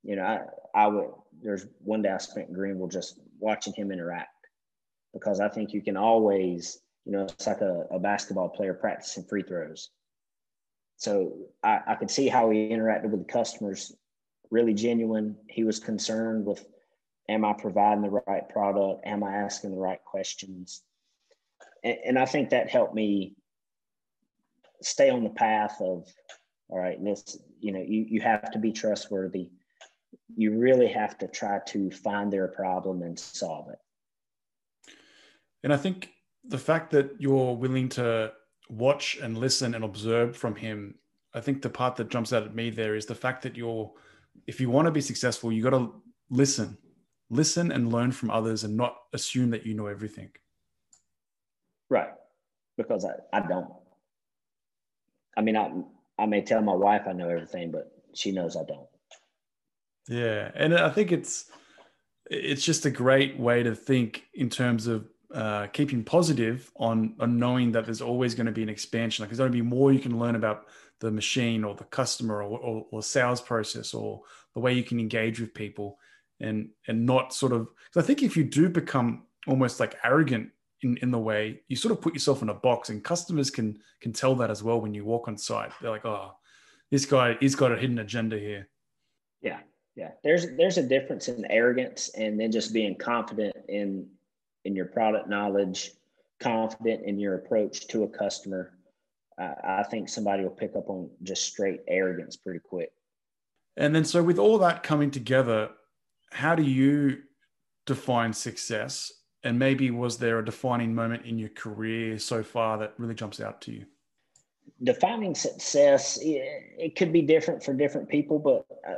You 0.04 0.18
know, 0.18 0.24
I 0.24 0.39
I 0.74 0.88
would 0.88 1.10
there's 1.42 1.68
one 1.80 2.02
day 2.02 2.10
I 2.10 2.18
spent 2.18 2.50
in 2.50 2.54
Greenville 2.54 2.88
just 2.88 3.20
watching 3.39 3.74
him 3.74 3.92
interact 3.92 4.30
because 5.13 5.39
I 5.39 5.50
think 5.50 5.74
you 5.74 5.82
can 5.82 5.98
always, 5.98 6.80
you 7.06 7.12
know, 7.12 7.24
it's 7.24 7.48
like 7.48 7.62
a, 7.62 7.86
a 7.92 8.00
basketball 8.00 8.50
player 8.50 8.74
practicing 8.74 9.24
free 9.26 9.44
throws. 9.44 9.89
So 10.98 11.34
I, 11.62 11.82
I 11.88 11.96
could 11.96 12.10
see 12.10 12.28
how 12.28 12.50
he 12.50 12.70
interacted 12.70 13.10
with 13.10 13.20
the 13.20 13.32
customers, 13.32 13.94
really 14.50 14.74
genuine. 14.74 15.36
He 15.50 15.63
was 15.63 15.80
concerned 15.80 16.46
with, 16.46 16.66
am 17.28 17.44
I 17.44 17.54
providing 17.54 18.04
the 18.04 18.22
right 18.26 18.48
product? 18.50 19.06
Am 19.06 19.24
I 19.24 19.36
asking 19.36 19.72
the 19.72 19.78
right 19.78 20.04
questions? 20.06 20.82
And, 21.84 21.98
and 22.06 22.20
I 22.20 22.26
think 22.26 22.50
that 22.50 22.70
helped 22.70 22.96
me 22.96 23.36
stay 24.82 25.10
on 25.10 25.24
the 25.24 25.30
path 25.30 25.76
of, 25.82 26.08
all 26.70 26.80
right, 26.80 27.04
this, 27.04 27.38
you 27.60 27.72
know, 27.72 27.84
you, 27.86 28.06
you 28.08 28.22
have 28.22 28.52
to 28.52 28.60
be 28.60 28.72
trustworthy 28.72 29.50
you 30.36 30.58
really 30.58 30.88
have 30.88 31.17
to 31.19 31.28
try 31.28 31.60
to 31.67 31.91
find 31.91 32.32
their 32.32 32.47
problem 32.47 33.02
and 33.02 33.17
solve 33.17 33.69
it. 33.69 33.80
And 35.63 35.73
I 35.73 35.78
think 35.78 36.10
the 36.43 36.58
fact 36.58 36.91
that 36.91 37.15
you're 37.19 37.56
willing 37.56 37.89
to 37.89 38.34
watch 38.69 39.17
and 39.21 39.38
listen 39.38 39.76
and 39.76 39.84
observe 39.84 40.36
from 40.36 40.56
him, 40.56 40.95
I 41.34 41.39
think 41.39 41.62
the 41.62 41.69
part 41.69 41.95
that 41.97 42.10
jumps 42.10 42.34
out 42.34 42.43
at 42.43 42.56
me 42.56 42.69
there 42.69 42.95
is 42.95 43.06
the 43.06 43.15
fact 43.15 43.41
that 43.43 43.56
you're, 43.56 43.91
if 44.47 44.60
you 44.60 44.69
want 44.69 44.88
to 44.88 44.91
be 44.91 45.02
successful, 45.02 45.52
you 45.52 45.63
got 45.63 45.71
to 45.71 45.93
listen, 46.30 46.78
listen 47.30 47.71
and 47.71 47.91
learn 47.91 48.12
from 48.12 48.30
others 48.30 48.63
and 48.63 48.76
not 48.76 48.95
assume 49.13 49.52
that 49.52 49.65
you 49.65 49.73
know 49.73 49.88
everything. 49.88 50.32
Right. 51.89 52.12
Because 52.78 53.06
I, 53.06 53.38
I 53.38 53.47
don't. 53.47 53.71
I 55.38 55.41
mean, 55.41 55.56
I, 55.56 55.71
I 56.19 56.26
may 56.26 56.41
tell 56.41 56.62
my 56.62 56.76
wife 56.76 57.04
I 57.08 57.13
know 57.13 57.30
everything, 57.30 57.71
but 57.71 57.91
she 58.13 58.32
knows 58.32 58.56
I 58.56 58.63
don't. 58.63 58.88
Yeah, 60.08 60.52
and 60.56 60.76
I 60.76 60.89
think 60.89 61.12
it's 61.12 61.46
it's 62.30 62.63
just 62.63 62.86
a 62.86 62.92
great 62.92 63.38
way 63.39 63.63
to 63.63 63.76
think 63.76 64.26
in 64.34 64.50
terms 64.50 64.88
of 64.88 65.08
uh, 65.34 65.68
keeping 65.68 66.04
positive 66.04 66.72
on 66.76 67.16
on 67.20 67.39
knowing 67.39 67.72
that 67.72 67.86
there's 67.86 68.02
always 68.02 68.36
going 68.36 68.46
to 68.46 68.52
be 68.52 68.63
an 68.63 68.70
expansion. 68.70 69.24
Like 69.24 69.30
there's 69.30 69.39
going 69.39 69.52
to 69.52 69.56
be 69.58 69.62
more 69.62 69.92
you 69.92 70.00
can 70.00 70.20
learn 70.20 70.36
about 70.36 70.68
the 71.00 71.12
machine 71.12 71.63
or 71.63 71.76
the 71.76 71.84
customer 71.86 72.42
or, 72.44 72.60
or, 72.60 72.86
or 72.92 73.04
sales 73.04 73.42
process 73.42 73.94
or 73.94 74.22
the 74.54 74.60
way 74.60 74.74
you 74.74 74.84
can 74.84 75.00
engage 75.00 75.39
with 75.39 75.54
people, 75.54 75.98
and 76.39 76.70
and 76.88 77.06
not 77.06 77.34
sort 77.34 77.54
of. 77.54 77.70
I 77.96 78.02
think 78.02 78.24
if 78.24 78.36
you 78.36 78.44
do 78.44 78.70
become 78.70 79.24
almost 79.48 79.80
like 79.80 79.98
arrogant 80.04 80.50
in, 80.82 80.98
in 80.98 81.12
the 81.12 81.20
way 81.20 81.62
you 81.68 81.76
sort 81.76 81.92
of 81.92 82.02
put 82.02 82.13
yourself 82.13 82.42
in 82.42 82.50
a 82.50 82.54
box, 82.54 82.89
and 82.89 83.04
customers 83.04 83.50
can 83.50 83.80
can 84.02 84.13
tell 84.13 84.36
that 84.36 84.52
as 84.52 84.63
well 84.63 84.82
when 84.82 84.94
you 84.94 85.06
walk 85.06 85.28
on 85.28 85.38
site. 85.38 85.72
They're 85.82 85.92
like, 85.92 86.06
oh, 86.06 86.34
this 86.92 87.06
guy 87.06 87.38
he's 87.39 87.56
got 87.56 87.72
a 87.72 87.78
hidden 87.78 88.00
agenda 88.00 88.38
here. 88.38 88.70
Yeah, 89.42 89.60
yeah 89.96 90.12
there's 90.24 90.56
there's 90.58 90.78
a 90.78 90.84
difference 90.84 91.28
in 91.28 91.46
arrogance 91.52 92.10
and 92.16 92.40
then 92.40 92.52
just 92.52 92.74
being 92.74 92.96
confident 92.96 93.56
in 93.70 94.08
in 94.66 94.76
your 94.76 94.86
product 94.86 95.30
knowledge 95.30 95.92
confident 96.40 97.06
in 97.06 97.20
your 97.20 97.36
approach 97.36 97.88
to 97.88 98.04
a 98.04 98.08
customer. 98.08 98.74
Uh, 99.42 99.54
i 99.64 99.84
think 99.84 100.08
somebody 100.08 100.44
will 100.44 100.52
pick 100.52 100.76
up 100.76 100.90
on 100.90 101.10
just 101.24 101.44
straight 101.44 101.82
arrogance 101.88 102.36
pretty 102.36 102.60
quick. 102.60 102.92
And 103.78 103.96
then 103.96 104.06
so 104.06 104.22
with 104.22 104.38
all 104.38 104.60
that 104.60 104.84
coming 104.84 105.10
together 105.10 105.70
how 106.32 106.56
do 106.56 106.64
you 106.64 107.22
define 107.86 108.34
success? 108.34 109.12
And 109.44 109.60
maybe 109.60 109.92
was 109.92 110.18
there 110.18 110.40
a 110.40 110.46
defining 110.46 110.96
moment 110.96 111.26
in 111.26 111.38
your 111.38 111.50
career 111.50 112.18
so 112.18 112.42
far 112.42 112.78
that 112.80 112.94
really 112.98 113.14
jumps 113.14 113.40
out 113.40 113.62
to 113.62 113.72
you? 113.72 113.86
Defining 114.84 115.36
success 115.36 116.18
it 116.22 116.96
could 116.96 117.12
be 117.12 117.22
different 117.22 117.64
for 117.64 117.74
different 117.74 118.08
people 118.10 118.40
but 118.40 118.66
uh, 118.88 118.96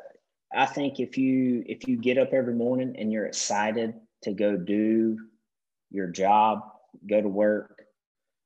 I 0.56 0.66
think 0.66 1.00
if 1.00 1.18
you 1.18 1.64
if 1.68 1.88
you 1.88 1.98
get 1.98 2.18
up 2.18 2.34
every 2.34 2.54
morning 2.54 2.96
and 2.98 3.12
you're 3.12 3.26
excited 3.26 3.94
to 4.24 4.32
go 4.32 4.56
do 4.56 5.20
your 5.92 6.08
job, 6.08 6.62
go 7.08 7.22
to 7.22 7.28
work, 7.28 7.84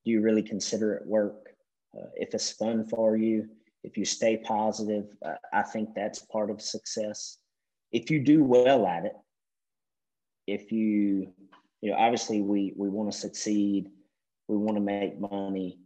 do 0.03 0.11
you 0.11 0.21
really 0.21 0.41
consider 0.41 0.95
it 0.95 1.05
work? 1.05 1.49
Uh, 1.95 2.07
if 2.15 2.33
it's 2.33 2.51
fun 2.51 2.87
for 2.87 3.15
you, 3.15 3.47
if 3.83 3.95
you 3.95 4.05
stay 4.05 4.37
positive, 4.37 5.15
uh, 5.23 5.35
I 5.53 5.61
think 5.61 5.93
that's 5.93 6.19
part 6.19 6.49
of 6.49 6.61
success. 6.61 7.37
If 7.91 8.09
you 8.09 8.19
do 8.19 8.43
well 8.43 8.87
at 8.87 9.05
it, 9.05 9.15
if 10.47 10.71
you 10.71 11.31
you 11.81 11.91
know 11.91 11.97
obviously 11.97 12.41
we 12.41 12.73
we 12.75 12.89
want 12.89 13.11
to 13.11 13.17
succeed, 13.17 13.87
we 14.47 14.57
want 14.57 14.77
to 14.77 14.81
make 14.81 15.19
money. 15.19 15.79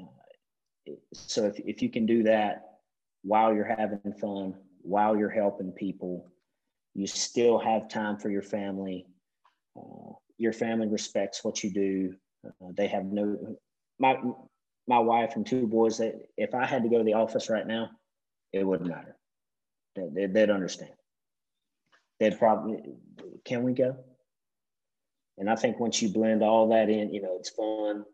Uh, 0.00 0.92
so 1.12 1.44
if 1.44 1.60
if 1.60 1.82
you 1.82 1.90
can 1.90 2.06
do 2.06 2.22
that 2.22 2.78
while 3.22 3.54
you're 3.54 3.76
having 3.76 4.00
fun, 4.20 4.54
while 4.84 5.16
you're 5.16 5.30
helping 5.30 5.72
people. 5.72 6.26
You 6.94 7.06
still 7.06 7.58
have 7.58 7.88
time 7.88 8.18
for 8.18 8.30
your 8.30 8.42
family. 8.42 9.06
Uh, 9.76 10.12
your 10.38 10.52
family 10.52 10.86
respects 10.86 11.42
what 11.42 11.64
you 11.64 11.72
do. 11.72 12.14
Uh, 12.46 12.68
they 12.76 12.86
have 12.86 13.04
no 13.06 13.56
my 13.98 14.16
my 14.86 14.98
wife 14.98 15.34
and 15.34 15.46
two 15.46 15.66
boys. 15.66 15.98
That 15.98 16.14
if 16.36 16.54
I 16.54 16.66
had 16.66 16.82
to 16.82 16.88
go 16.88 16.98
to 16.98 17.04
the 17.04 17.14
office 17.14 17.50
right 17.50 17.66
now, 17.66 17.90
it 18.52 18.64
wouldn't 18.64 18.90
matter. 18.90 19.16
They, 19.96 20.26
they'd 20.26 20.50
understand. 20.50 20.92
They'd 22.20 22.38
probably 22.38 22.80
can 23.44 23.62
we 23.62 23.72
go? 23.72 23.96
And 25.38 25.50
I 25.50 25.56
think 25.56 25.80
once 25.80 26.00
you 26.00 26.08
blend 26.10 26.42
all 26.42 26.68
that 26.68 26.88
in, 26.88 27.12
you 27.12 27.20
know, 27.20 27.36
it's 27.38 27.50
fun. 27.50 28.04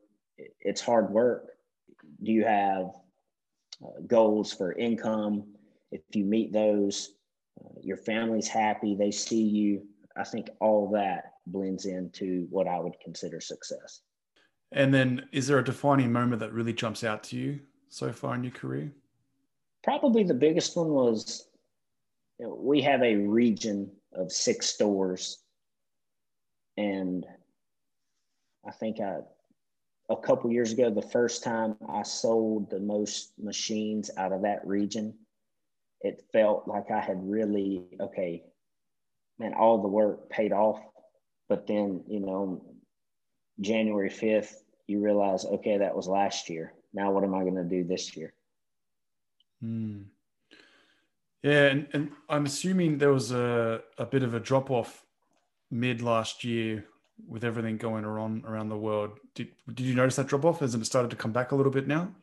It's 0.61 0.81
hard 0.81 1.11
work. 1.11 1.51
Do 2.23 2.33
you 2.33 2.45
have 2.45 2.93
uh, 3.85 4.01
goals 4.07 4.53
for 4.55 4.73
income? 4.73 5.45
If 5.93 6.03
you 6.15 6.25
meet 6.25 6.53
those, 6.53 7.15
uh, 7.65 7.81
your 7.83 7.97
family's 7.97 8.49
happy, 8.49 8.95
they 8.95 9.11
see 9.11 9.43
you. 9.43 9.83
I 10.17 10.25
think 10.25 10.51
all 10.61 10.91
that 10.93 11.35
blends 11.47 11.87
into 11.87 12.47
what 12.51 12.69
I 12.69 12.79
would 12.79 12.95
consider 13.03 13.41
success. 13.41 14.01
And 14.73 14.95
then, 14.95 15.29
is 15.33 15.47
there 15.47 15.59
a 15.59 15.65
defining 15.65 16.13
moment 16.13 16.41
that 16.41 16.53
really 16.53 16.73
jumps 16.73 17.03
out 17.03 17.23
to 17.25 17.37
you 17.37 17.61
so 17.89 18.13
far 18.13 18.35
in 18.35 18.45
your 18.45 18.53
career? 18.53 18.93
Probably 19.83 20.23
the 20.23 20.35
biggest 20.35 20.77
one 20.77 20.91
was 20.91 21.49
you 22.39 22.47
know, 22.47 22.55
we 22.59 22.81
have 22.83 23.03
a 23.03 23.17
region 23.17 23.91
of 24.15 24.33
six 24.33 24.67
stores. 24.67 25.43
And 26.77 27.27
I 28.67 28.71
think 28.71 29.01
I, 29.01 29.19
a 30.09 30.17
couple 30.17 30.51
years 30.51 30.73
ago, 30.73 30.91
the 30.91 31.03
first 31.03 31.43
time 31.43 31.77
I 31.89 32.03
sold 32.03 32.71
the 32.71 32.81
most 32.81 33.33
machines 33.39 34.11
out 34.17 34.33
of 34.33 34.43
that 34.43 34.67
region 34.67 35.15
it 36.03 36.25
felt 36.33 36.67
like 36.67 36.91
I 36.91 37.01
had 37.01 37.29
really, 37.29 37.85
okay, 38.01 38.43
man, 39.39 39.55
all 39.55 39.83
the 39.83 39.89
work 39.89 40.31
paid 40.31 40.53
off. 40.53 40.81
But 41.49 41.67
then, 41.67 42.05
you 42.09 42.21
know, 42.21 42.63
January 43.61 44.11
5th, 44.11 44.55
you 44.87 45.01
realize, 45.01 45.45
okay, 45.45 45.79
that 45.79 45.95
was 45.95 46.09
last 46.09 46.49
year. 46.49 46.73
Now, 46.95 47.11
what 47.11 47.25
am 47.25 47.35
I 47.35 47.43
going 47.43 47.57
to 47.57 47.65
do 47.65 47.85
this 47.85 48.17
year? 48.17 48.33
Hmm. 49.61 50.03
Yeah. 51.43 51.67
And, 51.67 51.89
and 51.93 52.13
I'm 52.29 52.47
assuming 52.47 52.99
there 52.99 53.13
was 53.13 53.33
a, 53.33 53.83
a 53.99 54.07
bit 54.07 54.23
of 54.23 54.35
a 54.35 54.41
drop 54.41 54.71
off 54.71 55.05
mid 55.71 56.03
last 56.03 56.45
year 56.45 56.87
with 57.29 57.45
everything 57.45 57.77
going 57.77 58.05
on 58.05 58.43
around 58.47 58.71
the 58.71 58.79
world. 58.79 59.19
Did, 59.35 59.49
did 59.69 59.81
you 59.81 59.95
notice 59.95 60.17
that 60.17 60.29
drop 60.29 60.45
off? 60.45 60.61
Has 60.61 60.75
it 60.75 60.85
started 60.87 61.11
to 61.11 61.17
come 61.17 61.33
back 61.33 61.53
a 61.53 61.57
little 61.57 61.73
bit 61.73 61.87
now? 61.87 62.15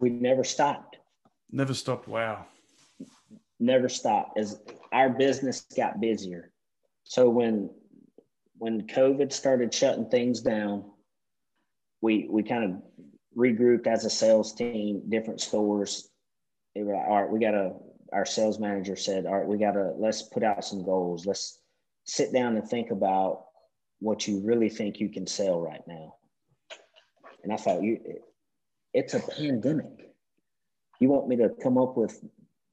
We 0.00 0.10
never 0.10 0.42
stopped. 0.42 0.96
Never 1.50 1.74
stopped. 1.74 2.08
Wow 2.08 2.46
never 3.62 3.88
stopped 3.88 4.38
as 4.38 4.60
our 4.92 5.08
business 5.08 5.66
got 5.76 6.00
busier. 6.00 6.50
So 7.04 7.28
when 7.28 7.70
when 8.58 8.86
COVID 8.86 9.32
started 9.32 9.72
shutting 9.72 10.08
things 10.08 10.40
down, 10.40 10.84
we 12.00 12.28
we 12.30 12.42
kind 12.42 12.64
of 12.64 12.82
regrouped 13.36 13.86
as 13.86 14.04
a 14.04 14.10
sales 14.10 14.54
team, 14.54 15.02
different 15.08 15.40
stores. 15.40 16.10
They 16.74 16.82
were 16.82 16.94
like, 16.94 17.06
all 17.06 17.22
right, 17.22 17.30
we 17.30 17.40
gotta 17.40 17.72
our 18.12 18.26
sales 18.26 18.58
manager 18.58 18.96
said, 18.96 19.26
all 19.26 19.38
right, 19.38 19.46
we 19.46 19.58
gotta 19.58 19.92
let's 19.96 20.22
put 20.22 20.42
out 20.42 20.64
some 20.64 20.84
goals. 20.84 21.26
Let's 21.26 21.60
sit 22.04 22.32
down 22.32 22.56
and 22.56 22.68
think 22.68 22.90
about 22.90 23.46
what 24.00 24.26
you 24.26 24.40
really 24.44 24.68
think 24.68 24.98
you 25.00 25.08
can 25.08 25.26
sell 25.26 25.60
right 25.60 25.86
now. 25.86 26.14
And 27.44 27.52
I 27.52 27.56
thought 27.56 27.82
you 27.82 27.98
it's 28.92 29.14
a 29.14 29.20
pandemic. 29.20 30.12
You 31.00 31.08
want 31.08 31.28
me 31.28 31.36
to 31.36 31.50
come 31.62 31.78
up 31.78 31.96
with 31.96 32.22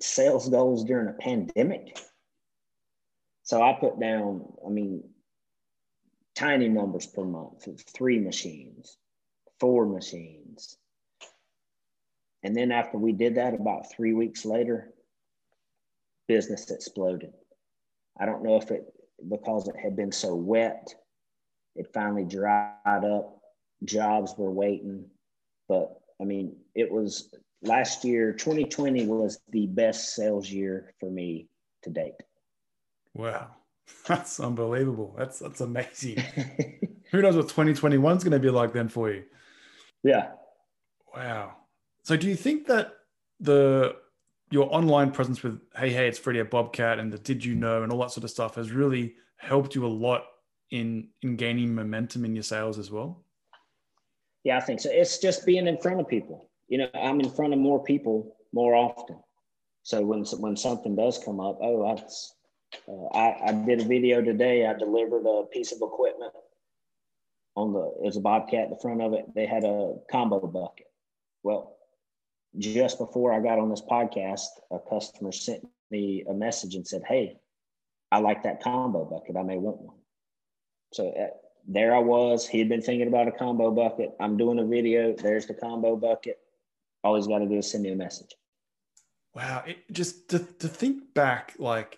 sales 0.02 0.50
goals 0.50 0.84
during 0.84 1.08
a 1.08 1.14
pandemic. 1.14 1.98
So 3.44 3.62
I 3.62 3.74
put 3.74 4.00
down, 4.00 4.46
I 4.66 4.70
mean, 4.70 5.04
tiny 6.36 6.70
numbers 6.70 7.06
per 7.08 7.24
month, 7.24 7.68
three 7.94 8.20
machines, 8.20 8.98
four 9.60 9.86
machines. 9.86 10.78
And 12.44 12.56
then 12.56 12.72
after 12.72 12.98
we 12.98 13.12
did 13.12 13.36
that, 13.36 13.54
about 13.54 13.92
three 13.92 14.14
weeks 14.14 14.46
later, 14.46 14.94
business 16.28 16.70
exploded. 16.72 17.34
I 18.20 18.26
don't 18.26 18.44
know 18.44 18.56
if 18.56 18.72
it 18.72 18.94
because 19.28 19.68
it 19.68 19.76
had 19.76 19.96
been 19.96 20.12
so 20.12 20.36
wet, 20.36 20.94
it 21.76 21.92
finally 21.94 22.24
dried 22.24 22.76
up. 22.86 23.42
Jobs 23.84 24.34
were 24.38 24.52
waiting, 24.52 25.06
but 25.68 26.00
I 26.22 26.26
mean, 26.26 26.56
it 26.76 26.90
was 26.90 27.34
last 27.62 28.04
year. 28.04 28.34
2020 28.34 29.06
was 29.06 29.40
the 29.50 29.68
best 29.68 30.16
sales 30.16 30.50
year 30.50 30.94
for 31.00 31.10
me 31.10 31.48
to 31.84 31.90
date. 31.90 32.16
Wow, 33.14 33.50
that's 34.08 34.40
unbelievable. 34.40 35.16
That's 35.18 35.40
that's 35.40 35.62
amazing. 35.62 36.24
Who 37.12 37.22
knows 37.22 37.36
what 37.36 37.50
2021 37.50 38.18
is 38.18 38.24
going 38.24 38.32
to 38.34 38.40
be 38.40 38.50
like 38.50 38.72
then 38.72 38.88
for 38.88 39.12
you? 39.12 39.24
Yeah. 40.04 40.32
Wow. 41.16 41.56
So, 42.04 42.16
do 42.16 42.28
you 42.28 42.36
think 42.36 42.68
that 42.68 42.94
the 43.40 43.96
your 44.52 44.74
online 44.74 45.12
presence 45.12 45.44
with 45.44 45.60
Hey 45.76 45.92
Hey 45.92 46.08
It's 46.08 46.20
Freddie 46.20 46.40
at 46.40 46.52
Bobcat 46.52 47.00
and 47.00 47.12
the 47.12 47.18
Did 47.18 47.44
You 47.44 47.56
Know 47.56 47.84
and 47.84 47.92
all 47.92 48.00
that 48.00 48.12
sort 48.12 48.24
of 48.24 48.32
stuff 48.32 48.56
has 48.56 48.72
really 48.72 49.16
helped 49.38 49.76
you 49.76 49.86
a 49.86 49.88
lot 49.88 50.24
in 50.72 51.10
in 51.22 51.36
gaining 51.36 51.74
momentum 51.74 52.26
in 52.26 52.36
your 52.36 52.44
sales 52.44 52.78
as 52.78 52.92
well? 52.92 53.24
Yeah, 54.44 54.58
I 54.58 54.62
think 54.62 54.80
so. 54.80 54.90
It's 54.92 55.18
just 55.20 55.46
being 55.46 55.68
in 55.68 55.78
front 55.78 56.00
of 56.00 56.08
people. 56.08 56.49
You 56.70 56.78
know, 56.78 56.90
I'm 56.94 57.20
in 57.20 57.30
front 57.32 57.54
of 57.54 57.60
more 57.60 57.84
people 57.84 58.38
more 58.54 58.76
often. 58.76 59.18
So 59.84 60.02
when 60.06 60.24
when 60.24 60.56
something 60.56 60.96
does 60.96 61.22
come 61.24 61.40
up, 61.40 61.58
oh, 61.62 61.88
that's 61.88 62.36
uh, 62.88 63.18
I, 63.18 63.50
I 63.50 63.52
did 63.52 63.82
a 63.82 63.86
video 63.86 64.22
today. 64.22 64.66
I 64.66 64.74
delivered 64.74 65.26
a 65.26 65.46
piece 65.52 65.72
of 65.72 65.80
equipment 65.82 66.32
on 67.56 67.74
the 67.74 67.80
it 67.80 68.06
was 68.06 68.18
a 68.18 68.22
Bobcat. 68.22 68.70
The 68.70 68.80
front 68.82 69.02
of 69.02 69.14
it, 69.14 69.26
they 69.34 69.48
had 69.48 69.64
a 69.64 69.96
combo 70.12 70.40
bucket. 70.40 70.86
Well, 71.44 71.76
just 72.58 73.00
before 73.00 73.34
I 73.34 73.40
got 73.40 73.60
on 73.60 73.70
this 73.70 73.82
podcast, 73.82 74.48
a 74.72 74.78
customer 74.90 75.32
sent 75.32 75.66
me 75.90 76.24
a 76.30 76.34
message 76.34 76.76
and 76.76 76.88
said, 76.88 77.02
Hey, 77.08 77.38
I 78.12 78.20
like 78.20 78.44
that 78.44 78.62
combo 78.62 79.06
bucket. 79.06 79.38
I 79.38 79.44
may 79.44 79.58
want 79.58 79.82
one. 79.82 79.98
So 80.94 81.10
uh, 81.10 81.36
there 81.68 81.96
I 81.96 82.00
was. 82.00 82.48
He 82.48 82.60
had 82.60 82.70
been 82.70 82.82
thinking 82.82 83.08
about 83.08 83.28
a 83.28 83.32
combo 83.32 83.72
bucket. 83.72 84.16
I'm 84.20 84.38
doing 84.38 84.60
a 84.60 84.66
video. 84.66 85.14
There's 85.14 85.46
the 85.46 85.54
combo 85.54 85.96
bucket. 85.96 86.40
All 87.04 87.20
got 87.28 87.40
to 87.40 87.46
do 87.48 87.58
is 87.58 87.72
send 87.72 87.84
me 87.84 87.92
a 87.92 87.96
message. 87.96 88.36
Wow. 89.36 89.64
It, 89.66 89.78
just 89.92 90.30
to, 90.30 90.40
to 90.40 90.68
think 90.68 91.14
back, 91.14 91.56
like 91.60 91.98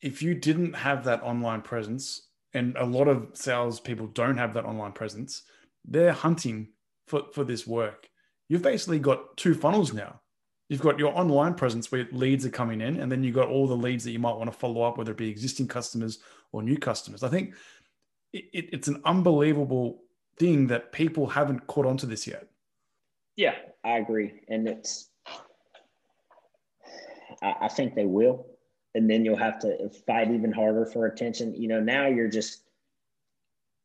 if 0.00 0.22
you 0.22 0.34
didn't 0.34 0.74
have 0.74 1.04
that 1.04 1.22
online 1.22 1.62
presence, 1.62 2.28
and 2.52 2.76
a 2.76 2.86
lot 2.86 3.08
of 3.08 3.30
salespeople 3.34 4.06
don't 4.08 4.38
have 4.38 4.54
that 4.54 4.64
online 4.64 4.92
presence, 4.92 5.42
they're 5.84 6.12
hunting 6.12 6.68
for, 7.06 7.24
for 7.32 7.44
this 7.44 7.66
work 7.66 8.08
you've 8.48 8.62
basically 8.62 8.98
got 8.98 9.36
two 9.36 9.54
funnels 9.54 9.92
now. 9.92 10.20
You've 10.68 10.80
got 10.80 10.98
your 10.98 11.16
online 11.16 11.54
presence 11.54 11.92
where 11.92 12.08
leads 12.10 12.46
are 12.46 12.50
coming 12.50 12.80
in, 12.80 13.00
and 13.00 13.12
then 13.12 13.22
you've 13.22 13.34
got 13.34 13.48
all 13.48 13.66
the 13.66 13.76
leads 13.76 14.04
that 14.04 14.12
you 14.12 14.18
might 14.18 14.36
want 14.36 14.50
to 14.50 14.56
follow 14.56 14.82
up, 14.82 14.96
whether 14.96 15.12
it 15.12 15.18
be 15.18 15.28
existing 15.28 15.68
customers 15.68 16.18
or 16.52 16.62
new 16.62 16.78
customers. 16.78 17.22
I 17.22 17.28
think 17.28 17.54
it, 18.32 18.44
it, 18.52 18.68
it's 18.72 18.88
an 18.88 19.02
unbelievable 19.04 20.02
thing 20.38 20.66
that 20.68 20.92
people 20.92 21.26
haven't 21.26 21.66
caught 21.66 21.86
on 21.86 21.96
to 21.98 22.06
this 22.06 22.26
yet. 22.26 22.48
Yeah, 23.36 23.54
I 23.84 23.98
agree. 23.98 24.42
And 24.48 24.68
it's, 24.68 25.10
I, 27.42 27.54
I 27.62 27.68
think 27.68 27.94
they 27.94 28.06
will. 28.06 28.46
And 28.94 29.10
then 29.10 29.24
you'll 29.24 29.36
have 29.36 29.58
to 29.60 29.90
fight 30.06 30.30
even 30.30 30.52
harder 30.52 30.86
for 30.86 31.06
attention. 31.06 31.54
You 31.54 31.68
know, 31.68 31.80
now 31.80 32.06
you're 32.06 32.28
just, 32.28 32.62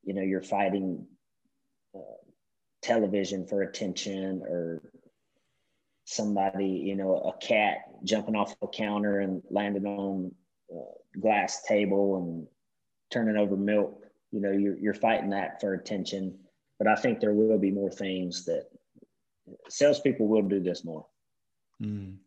you 0.03 0.13
know, 0.13 0.21
you're 0.21 0.43
fighting 0.43 1.07
uh, 1.95 1.99
television 2.83 3.47
for 3.47 3.63
attention 3.63 4.43
or 4.43 4.81
somebody, 6.05 6.67
you 6.67 6.95
know, 6.95 7.15
a 7.17 7.37
cat 7.43 7.77
jumping 8.03 8.35
off 8.35 8.55
a 8.61 8.67
counter 8.67 9.19
and 9.19 9.41
landing 9.49 9.85
on 9.85 10.31
a 10.71 11.19
glass 11.19 11.63
table 11.63 12.17
and 12.17 12.47
turning 13.09 13.35
over 13.37 13.57
milk. 13.57 14.03
You 14.31 14.41
know, 14.41 14.51
you're, 14.51 14.77
you're 14.77 14.93
fighting 14.93 15.31
that 15.31 15.59
for 15.59 15.73
attention. 15.73 16.37
But 16.77 16.87
I 16.87 16.95
think 16.95 17.19
there 17.19 17.33
will 17.33 17.57
be 17.57 17.71
more 17.71 17.89
things 17.89 18.45
that 18.45 18.67
salespeople 19.67 20.27
will 20.27 20.41
do 20.41 20.59
this 20.59 20.83
more. 20.83 21.05
Mm. 21.81 22.17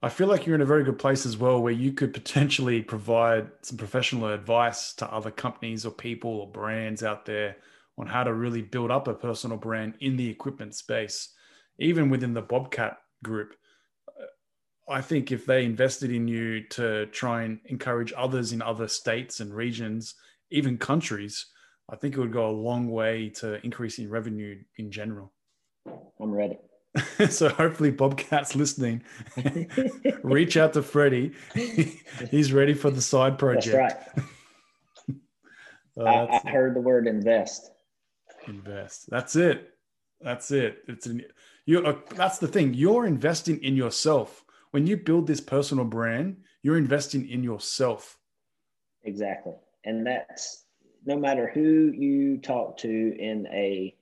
I 0.00 0.08
feel 0.08 0.28
like 0.28 0.46
you're 0.46 0.54
in 0.54 0.60
a 0.60 0.66
very 0.66 0.84
good 0.84 0.98
place 0.98 1.26
as 1.26 1.36
well, 1.36 1.60
where 1.60 1.72
you 1.72 1.92
could 1.92 2.14
potentially 2.14 2.82
provide 2.82 3.50
some 3.62 3.76
professional 3.76 4.28
advice 4.28 4.94
to 4.94 5.12
other 5.12 5.32
companies 5.32 5.84
or 5.84 5.90
people 5.90 6.30
or 6.30 6.50
brands 6.50 7.02
out 7.02 7.26
there 7.26 7.56
on 7.98 8.06
how 8.06 8.22
to 8.22 8.32
really 8.32 8.62
build 8.62 8.92
up 8.92 9.08
a 9.08 9.14
personal 9.14 9.56
brand 9.56 9.94
in 10.00 10.16
the 10.16 10.28
equipment 10.28 10.74
space, 10.74 11.34
even 11.80 12.10
within 12.10 12.32
the 12.32 12.42
Bobcat 12.42 12.98
group. 13.24 13.56
I 14.88 15.00
think 15.00 15.32
if 15.32 15.44
they 15.44 15.64
invested 15.64 16.12
in 16.12 16.28
you 16.28 16.62
to 16.68 17.06
try 17.06 17.42
and 17.42 17.58
encourage 17.66 18.12
others 18.16 18.52
in 18.52 18.62
other 18.62 18.86
states 18.86 19.40
and 19.40 19.52
regions, 19.52 20.14
even 20.50 20.78
countries, 20.78 21.46
I 21.90 21.96
think 21.96 22.14
it 22.14 22.20
would 22.20 22.32
go 22.32 22.48
a 22.48 22.52
long 22.52 22.88
way 22.88 23.30
to 23.36 23.62
increasing 23.64 24.08
revenue 24.08 24.62
in 24.76 24.90
general. 24.92 25.32
I'm 26.20 26.32
ready. 26.32 26.58
so 27.30 27.48
hopefully 27.48 27.92
Bobcat's 27.92 28.56
listening. 28.56 29.02
Reach 30.22 30.56
out 30.56 30.72
to 30.72 30.82
Freddie. 30.82 31.32
He's 32.30 32.52
ready 32.52 32.74
for 32.74 32.90
the 32.90 33.02
side 33.02 33.38
project. 33.38 33.76
That's 33.76 34.16
right. 34.16 34.24
Uh, 35.98 36.04
I, 36.04 36.40
I 36.44 36.50
heard 36.50 36.76
the 36.76 36.80
word 36.80 37.08
invest 37.08 37.72
invest 38.46 39.10
that's 39.10 39.36
it 39.36 39.74
that's 40.20 40.50
it 40.50 40.82
it's 40.86 41.06
an 41.06 41.22
you 41.66 41.84
uh, 41.84 41.96
that's 42.14 42.38
the 42.38 42.46
thing 42.46 42.72
you're 42.72 43.06
investing 43.06 43.62
in 43.62 43.76
yourself 43.76 44.44
when 44.70 44.86
you 44.86 44.96
build 44.96 45.26
this 45.26 45.40
personal 45.40 45.84
brand 45.84 46.36
you're 46.62 46.78
investing 46.78 47.28
in 47.28 47.42
yourself 47.42 48.16
exactly 49.02 49.54
and 49.84 50.06
that's 50.06 50.64
no 51.04 51.16
matter 51.16 51.50
who 51.52 51.92
you 51.94 52.38
talk 52.38 52.76
to 52.76 53.16
in 53.18 53.46
a 53.48 53.94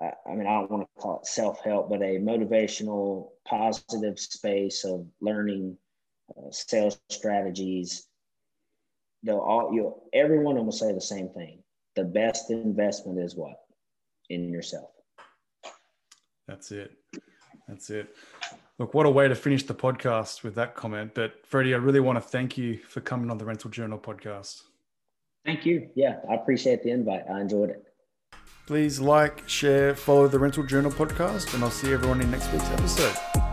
I 0.00 0.34
mean, 0.34 0.46
I 0.46 0.54
don't 0.54 0.70
want 0.70 0.88
to 0.96 1.02
call 1.02 1.20
it 1.20 1.26
self 1.26 1.62
help, 1.62 1.90
but 1.90 2.02
a 2.02 2.18
motivational, 2.18 3.28
positive 3.46 4.18
space 4.18 4.84
of 4.84 5.06
learning 5.20 5.76
uh, 6.36 6.50
sales 6.50 6.98
strategies. 7.10 8.06
They'll 9.22 9.38
all 9.38 9.72
you 9.72 9.94
everyone 10.12 10.56
will 10.56 10.72
say 10.72 10.92
the 10.92 11.00
same 11.00 11.28
thing 11.28 11.62
the 11.94 12.04
best 12.04 12.50
investment 12.50 13.18
is 13.18 13.36
what? 13.36 13.56
In 14.30 14.50
yourself. 14.50 14.90
That's 16.48 16.72
it. 16.72 16.92
That's 17.68 17.90
it. 17.90 18.14
Look, 18.78 18.94
what 18.94 19.06
a 19.06 19.10
way 19.10 19.28
to 19.28 19.34
finish 19.34 19.62
the 19.64 19.74
podcast 19.74 20.42
with 20.42 20.54
that 20.56 20.74
comment. 20.74 21.12
But 21.14 21.46
Freddie, 21.46 21.74
I 21.74 21.76
really 21.76 22.00
want 22.00 22.16
to 22.16 22.20
thank 22.20 22.56
you 22.56 22.78
for 22.78 23.00
coming 23.00 23.30
on 23.30 23.38
the 23.38 23.44
Rental 23.44 23.70
Journal 23.70 23.98
podcast. 23.98 24.62
Thank 25.44 25.66
you. 25.66 25.90
Yeah, 25.94 26.20
I 26.30 26.34
appreciate 26.34 26.82
the 26.82 26.90
invite. 26.90 27.24
I 27.30 27.40
enjoyed 27.40 27.70
it. 27.70 27.84
Please 28.66 29.00
like, 29.00 29.48
share, 29.48 29.94
follow 29.94 30.28
the 30.28 30.38
Rental 30.38 30.62
Journal 30.62 30.90
podcast, 30.90 31.52
and 31.54 31.64
I'll 31.64 31.70
see 31.70 31.92
everyone 31.92 32.20
in 32.20 32.30
next 32.30 32.52
week's 32.52 32.70
episode. 32.70 33.51